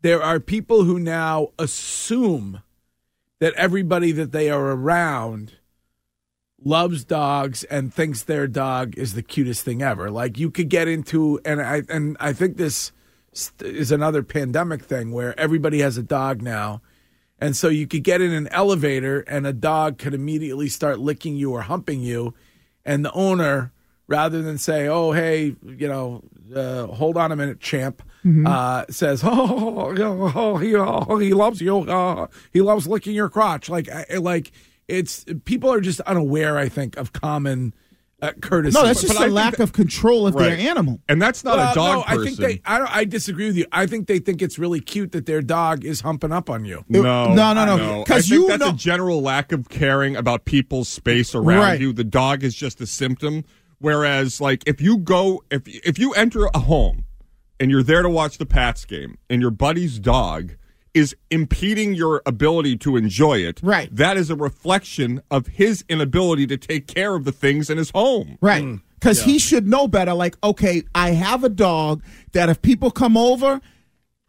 there 0.02 0.22
are 0.22 0.40
people 0.40 0.84
who 0.84 0.98
now 0.98 1.48
assume 1.58 2.62
that 3.40 3.52
everybody 3.54 4.12
that 4.12 4.32
they 4.32 4.50
are 4.50 4.72
around 4.72 5.52
loves 6.62 7.04
dogs 7.04 7.64
and 7.64 7.92
thinks 7.92 8.22
their 8.22 8.46
dog 8.46 8.96
is 8.98 9.14
the 9.14 9.22
cutest 9.22 9.64
thing 9.64 9.82
ever. 9.82 10.10
Like 10.10 10.38
you 10.38 10.50
could 10.50 10.68
get 10.68 10.88
into 10.88 11.40
and 11.44 11.60
I 11.62 11.82
and 11.88 12.16
I 12.20 12.32
think 12.32 12.56
this 12.58 12.92
is 13.60 13.90
another 13.92 14.22
pandemic 14.22 14.82
thing 14.82 15.12
where 15.12 15.38
everybody 15.40 15.80
has 15.80 15.96
a 15.96 16.02
dog 16.02 16.42
now. 16.42 16.82
And 17.40 17.56
so 17.56 17.68
you 17.68 17.86
could 17.86 18.04
get 18.04 18.20
in 18.20 18.32
an 18.32 18.48
elevator 18.48 19.20
and 19.20 19.46
a 19.46 19.52
dog 19.52 19.98
could 19.98 20.12
immediately 20.12 20.68
start 20.68 20.98
licking 20.98 21.36
you 21.36 21.52
or 21.52 21.62
humping 21.62 22.00
you 22.00 22.34
and 22.84 23.04
the 23.04 23.12
owner 23.12 23.72
rather 24.06 24.42
than 24.42 24.58
say, 24.58 24.88
"Oh, 24.88 25.12
hey, 25.12 25.54
you 25.64 25.88
know, 25.88 26.22
uh, 26.54 26.86
hold 26.86 27.16
on 27.16 27.32
a 27.32 27.36
minute, 27.36 27.60
champ," 27.60 28.02
uh, 28.46 28.84
says, 28.90 29.22
"Oh, 29.24 29.94
oh, 29.98 30.32
oh, 30.34 30.56
he, 30.58 30.74
oh, 30.74 31.16
he 31.18 31.32
loves 31.32 31.60
you. 31.60 31.78
Uh, 31.78 32.26
he 32.52 32.60
loves 32.60 32.86
licking 32.86 33.14
your 33.14 33.28
crotch." 33.30 33.70
Like, 33.70 33.88
like 34.18 34.52
it's 34.88 35.24
people 35.44 35.72
are 35.72 35.80
just 35.80 36.00
unaware. 36.00 36.58
I 36.58 36.68
think 36.68 36.96
of 36.96 37.12
common 37.12 37.72
uh, 38.22 38.32
courtesy. 38.40 38.78
no, 38.78 38.84
that's 38.86 39.00
just 39.00 39.12
I 39.14 39.16
a 39.16 39.18
think 39.26 39.32
lack 39.34 39.56
that- 39.56 39.62
of 39.62 39.72
control 39.72 40.26
of 40.26 40.34
their 40.36 40.50
Right. 40.50 40.58
animal. 40.60 41.00
And 41.08 41.20
that's 41.20 41.42
not 41.44 41.56
Well, 41.58 41.72
a 41.72 41.74
dog 41.74 41.96
no, 41.96 42.02
person. 42.02 42.20
I 42.20 42.24
think 42.24 42.38
they. 42.38 42.60
I 42.64 42.78
don't. 42.78 42.96
I 42.96 43.04
disagree 43.04 43.46
with 43.46 43.56
you. 43.56 43.66
I 43.72 43.86
think 43.86 44.06
they 44.06 44.18
think 44.18 44.42
it's 44.42 44.58
really 44.58 44.80
cute 44.80 45.12
that 45.12 45.26
their 45.26 45.42
dog 45.42 45.84
is 45.84 46.00
humping 46.02 46.32
up 46.32 46.50
on 46.50 46.64
you. 46.64 46.84
No, 46.88 47.02
No, 47.02 47.52
no, 47.52 47.64
no, 47.64 48.00
I 48.00 48.04
'cause 48.04 48.28
think 48.28 48.40
you 48.42 48.48
that's 48.48 48.60
know- 48.60 48.70
a 48.70 48.72
general 48.74 49.22
lack 49.22 49.52
of 49.52 49.68
caring 49.68 50.16
about 50.16 50.44
people's 50.44 50.88
space 50.88 51.34
around 51.34 51.58
Right. 51.58 51.80
you. 51.80 51.92
The 51.92 52.04
dog 52.04 52.42
is 52.44 52.54
just 52.54 52.80
a 52.80 52.86
symptom. 52.86 53.44
Whereas, 53.78 54.40
like, 54.40 54.62
if 54.66 54.80
you 54.80 54.98
go, 54.98 55.42
if 55.50 55.62
if 55.66 55.98
you 55.98 56.12
enter 56.12 56.48
a 56.54 56.58
home 56.58 57.04
and 57.58 57.70
you're 57.70 57.82
there 57.82 58.02
to 58.02 58.08
watch 58.10 58.36
the 58.38 58.46
Pats 58.46 58.84
game, 58.84 59.16
and 59.30 59.40
your 59.40 59.50
buddy's 59.50 59.98
dog 59.98 60.52
is 60.94 61.14
impeding 61.30 61.94
your 61.94 62.22
ability 62.26 62.76
to 62.78 62.96
enjoy 62.96 63.38
it, 63.38 63.60
Right. 63.62 63.94
That 63.94 64.16
is 64.16 64.28
a 64.30 64.36
reflection 64.36 65.22
of 65.30 65.46
his 65.46 65.84
inability 65.88 66.46
to 66.48 66.56
take 66.56 66.86
care 66.86 67.14
of 67.14 67.24
the 67.24 67.32
things 67.32 67.70
in 67.70 67.78
his 67.78 67.90
home. 67.90 68.38
Right. 68.40 68.64
Mm. 68.64 68.80
Because 68.94 69.22
he 69.22 69.38
should 69.38 69.66
know 69.66 69.88
better. 69.88 70.12
Like, 70.12 70.36
okay, 70.44 70.82
I 70.94 71.12
have 71.12 71.42
a 71.44 71.48
dog 71.48 72.02
that 72.32 72.48
if 72.50 72.60
people 72.60 72.90
come 72.90 73.16
over, 73.16 73.60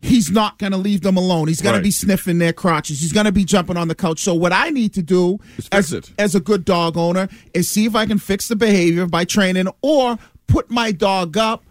he's 0.01 0.31
not 0.31 0.59
going 0.59 0.71
to 0.71 0.77
leave 0.77 1.01
them 1.01 1.17
alone. 1.17 1.47
He's 1.49 1.61
going 1.61 1.73
Right. 1.73 1.79
to 1.79 1.83
be 1.83 1.91
sniffing 1.91 2.37
their 2.37 2.53
crotches. 2.53 3.01
He's 3.01 3.11
going 3.11 3.25
to 3.25 3.31
be 3.33 3.43
jumping 3.43 3.75
on 3.75 3.87
the 3.89 3.95
couch. 3.95 4.19
So, 4.19 4.33
what 4.33 4.53
I 4.53 4.69
need 4.69 4.93
to 4.93 5.01
do 5.01 5.39
as, 5.57 5.67
fix 5.67 5.91
it. 5.91 6.11
as 6.17 6.35
a 6.35 6.39
good 6.39 6.63
dog 6.63 6.95
owner 6.97 7.27
is 7.53 7.69
see 7.69 7.85
if 7.85 7.95
I 7.95 8.05
can 8.05 8.17
fix 8.17 8.47
the 8.47 8.55
behavior 8.55 9.05
by 9.07 9.25
training 9.25 9.67
or 9.81 10.17
put 10.47 10.71
my 10.71 10.91
dog 10.93 11.35
up 11.37 11.63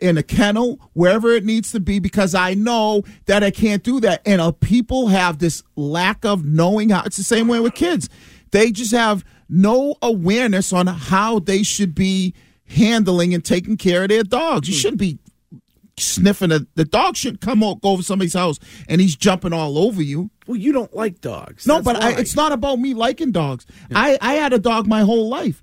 in 0.00 0.18
a 0.18 0.22
kennel, 0.22 0.80
wherever 0.92 1.30
it 1.32 1.44
needs 1.44 1.72
to 1.72 1.80
be, 1.80 1.98
because 1.98 2.34
I 2.34 2.54
know 2.54 3.02
that 3.26 3.42
I 3.42 3.50
can't 3.50 3.82
do 3.82 4.00
that. 4.00 4.22
And 4.24 4.40
uh, 4.40 4.52
people 4.52 5.08
have 5.08 5.38
this 5.38 5.62
lack 5.76 6.24
of 6.24 6.44
knowing 6.44 6.90
how. 6.90 7.02
It's 7.04 7.16
the 7.16 7.22
same 7.22 7.48
way 7.48 7.60
with 7.60 7.74
kids. 7.74 8.08
They 8.52 8.70
just 8.70 8.92
have 8.92 9.24
no 9.48 9.96
awareness 10.02 10.72
on 10.72 10.86
how 10.86 11.38
they 11.40 11.62
should 11.62 11.94
be 11.94 12.34
handling 12.66 13.34
and 13.34 13.44
taking 13.44 13.76
care 13.76 14.02
of 14.04 14.08
their 14.08 14.22
dogs. 14.22 14.68
You 14.68 14.74
shouldn't 14.74 15.00
be 15.00 15.18
sniffing 15.98 16.50
a, 16.52 16.60
the 16.76 16.84
dog 16.84 17.16
shouldn't 17.16 17.40
come 17.40 17.62
o- 17.62 17.74
go 17.74 17.90
over 17.90 18.02
somebody's 18.02 18.32
house 18.34 18.58
and 18.88 19.00
he's 19.00 19.16
jumping 19.16 19.52
all 19.52 19.76
over 19.76 20.02
you. 20.02 20.30
Well, 20.46 20.56
you 20.56 20.72
don't 20.72 20.94
like 20.94 21.20
dogs. 21.20 21.66
No, 21.66 21.74
That's 21.80 21.84
but 21.84 22.02
I, 22.02 22.18
it's 22.18 22.34
not 22.34 22.52
about 22.52 22.78
me 22.78 22.94
liking 22.94 23.32
dogs. 23.32 23.66
I, 23.94 24.16
I 24.20 24.34
had 24.34 24.52
a 24.52 24.58
dog 24.58 24.86
my 24.86 25.02
whole 25.02 25.28
life, 25.28 25.62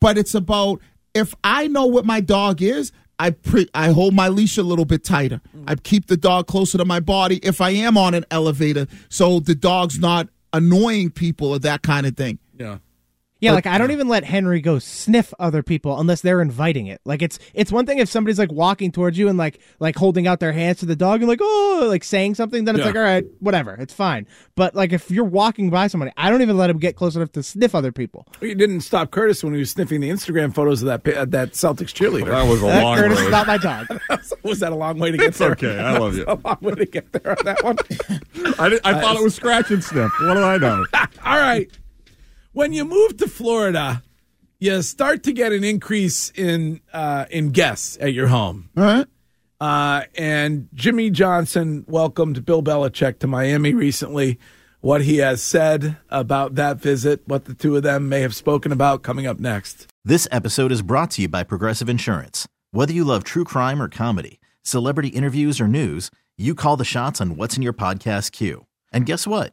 but 0.00 0.18
it's 0.18 0.34
about 0.34 0.80
if 1.14 1.34
I 1.44 1.68
know 1.68 1.86
what 1.86 2.04
my 2.04 2.20
dog 2.20 2.60
is, 2.62 2.92
I 3.18 3.30
pre- 3.30 3.68
I 3.74 3.90
hold 3.92 4.14
my 4.14 4.28
leash 4.28 4.58
a 4.58 4.62
little 4.62 4.84
bit 4.84 5.02
tighter. 5.04 5.40
I 5.66 5.74
keep 5.76 6.06
the 6.06 6.16
dog 6.16 6.46
closer 6.46 6.76
to 6.78 6.84
my 6.84 7.00
body 7.00 7.36
if 7.42 7.60
I 7.60 7.70
am 7.70 7.96
on 7.96 8.14
an 8.14 8.24
elevator, 8.30 8.86
so 9.08 9.40
the 9.40 9.54
dog's 9.54 9.98
not 9.98 10.28
annoying 10.52 11.10
people 11.10 11.48
or 11.50 11.58
that 11.60 11.82
kind 11.82 12.06
of 12.06 12.16
thing. 12.16 12.38
Yeah. 12.58 12.78
Yeah, 13.38 13.52
like 13.52 13.66
I 13.66 13.76
don't 13.76 13.90
even 13.90 14.08
let 14.08 14.24
Henry 14.24 14.62
go 14.62 14.78
sniff 14.78 15.34
other 15.38 15.62
people 15.62 16.00
unless 16.00 16.22
they're 16.22 16.40
inviting 16.40 16.86
it. 16.86 17.02
Like 17.04 17.20
it's 17.20 17.38
it's 17.52 17.70
one 17.70 17.84
thing 17.84 17.98
if 17.98 18.08
somebody's 18.08 18.38
like 18.38 18.50
walking 18.50 18.90
towards 18.90 19.18
you 19.18 19.28
and 19.28 19.36
like 19.36 19.58
like 19.78 19.94
holding 19.94 20.26
out 20.26 20.40
their 20.40 20.52
hands 20.52 20.78
to 20.78 20.86
the 20.86 20.96
dog 20.96 21.20
and 21.20 21.28
like 21.28 21.40
oh 21.42 21.84
like 21.86 22.02
saying 22.02 22.34
something, 22.36 22.64
then 22.64 22.76
it's 22.76 22.80
Yeah. 22.80 22.86
like 22.86 22.96
all 22.96 23.02
right, 23.02 23.24
whatever, 23.40 23.74
it's 23.74 23.92
fine. 23.92 24.26
But 24.54 24.74
like 24.74 24.94
if 24.94 25.10
you're 25.10 25.24
walking 25.24 25.68
by 25.68 25.88
somebody, 25.88 26.12
I 26.16 26.30
don't 26.30 26.40
even 26.40 26.56
let 26.56 26.70
him 26.70 26.78
get 26.78 26.96
close 26.96 27.14
enough 27.14 27.30
to 27.32 27.42
sniff 27.42 27.74
other 27.74 27.92
people. 27.92 28.26
You 28.40 28.54
didn't 28.54 28.80
stop 28.80 29.10
Curtis 29.10 29.44
when 29.44 29.52
he 29.52 29.58
was 29.58 29.70
sniffing 29.70 30.00
the 30.00 30.08
Instagram 30.08 30.54
photos 30.54 30.82
of 30.82 30.86
that 31.04 31.14
uh, 31.16 31.26
that 31.26 31.52
Celtics 31.52 31.92
cheerleader. 31.92 32.28
That 32.28 32.48
was 32.48 32.62
a 32.62 32.66
That 32.66 32.82
long 32.84 32.96
Curtis 32.96 33.18
road. 33.18 33.24
is 33.26 33.30
not 33.30 33.46
my 33.46 33.58
dog. 33.58 33.86
was 34.44 34.60
that 34.60 34.72
a 34.72 34.76
long 34.76 34.98
way 34.98 35.10
to 35.10 35.18
get 35.18 35.26
It's 35.28 35.38
there? 35.38 35.50
okay. 35.52 35.78
I 35.78 35.98
love 35.98 36.16
you. 36.16 36.24
a 36.26 36.38
long 36.42 36.56
way 36.62 36.72
to 36.74 36.86
get 36.86 37.12
there 37.12 37.32
on 37.38 37.44
that 37.44 37.62
one. 37.62 37.76
I, 38.58 38.70
did, 38.70 38.80
I 38.82 38.98
thought 38.98 39.16
it 39.16 39.22
was 39.22 39.34
scratch 39.34 39.70
and 39.70 39.84
sniff. 39.84 40.10
What 40.20 40.34
do 40.34 40.42
I 40.42 40.56
know? 40.56 40.86
All 41.24 41.38
right. 41.38 41.70
When 42.56 42.72
you 42.72 42.86
move 42.86 43.18
to 43.18 43.28
Florida, 43.28 44.02
you 44.58 44.80
start 44.80 45.22
to 45.24 45.32
get 45.34 45.52
an 45.52 45.62
increase 45.62 46.32
in 46.34 46.80
uh, 46.90 47.26
in 47.30 47.50
guests 47.50 47.98
at 48.00 48.14
your 48.14 48.28
home. 48.28 48.70
All 48.74 48.82
right. 48.82 49.06
Uh, 49.60 50.06
and 50.14 50.70
Jimmy 50.72 51.10
Johnson 51.10 51.84
welcomed 51.86 52.46
Bill 52.46 52.62
Belichick 52.62 53.18
to 53.18 53.26
Miami 53.26 53.74
recently. 53.74 54.38
What 54.80 55.02
he 55.02 55.18
has 55.18 55.42
said 55.42 55.98
about 56.08 56.54
that 56.54 56.78
visit, 56.80 57.20
what 57.26 57.44
the 57.44 57.52
two 57.52 57.76
of 57.76 57.82
them 57.82 58.08
may 58.08 58.22
have 58.22 58.34
spoken 58.34 58.72
about, 58.72 59.02
coming 59.02 59.26
up 59.26 59.38
next. 59.38 59.86
This 60.02 60.26
episode 60.32 60.72
is 60.72 60.80
brought 60.80 61.10
to 61.10 61.22
you 61.22 61.28
by 61.28 61.42
Progressive 61.44 61.90
Insurance. 61.90 62.48
Whether 62.70 62.94
you 62.94 63.04
love 63.04 63.22
true 63.22 63.44
crime 63.44 63.82
or 63.82 63.90
comedy, 63.90 64.40
celebrity 64.62 65.08
interviews 65.08 65.60
or 65.60 65.68
news, 65.68 66.10
you 66.38 66.54
call 66.54 66.78
the 66.78 66.86
shots 66.86 67.20
on 67.20 67.36
what's 67.36 67.58
in 67.58 67.62
your 67.62 67.74
podcast 67.74 68.32
queue. 68.32 68.64
And 68.94 69.04
guess 69.04 69.26
what? 69.26 69.52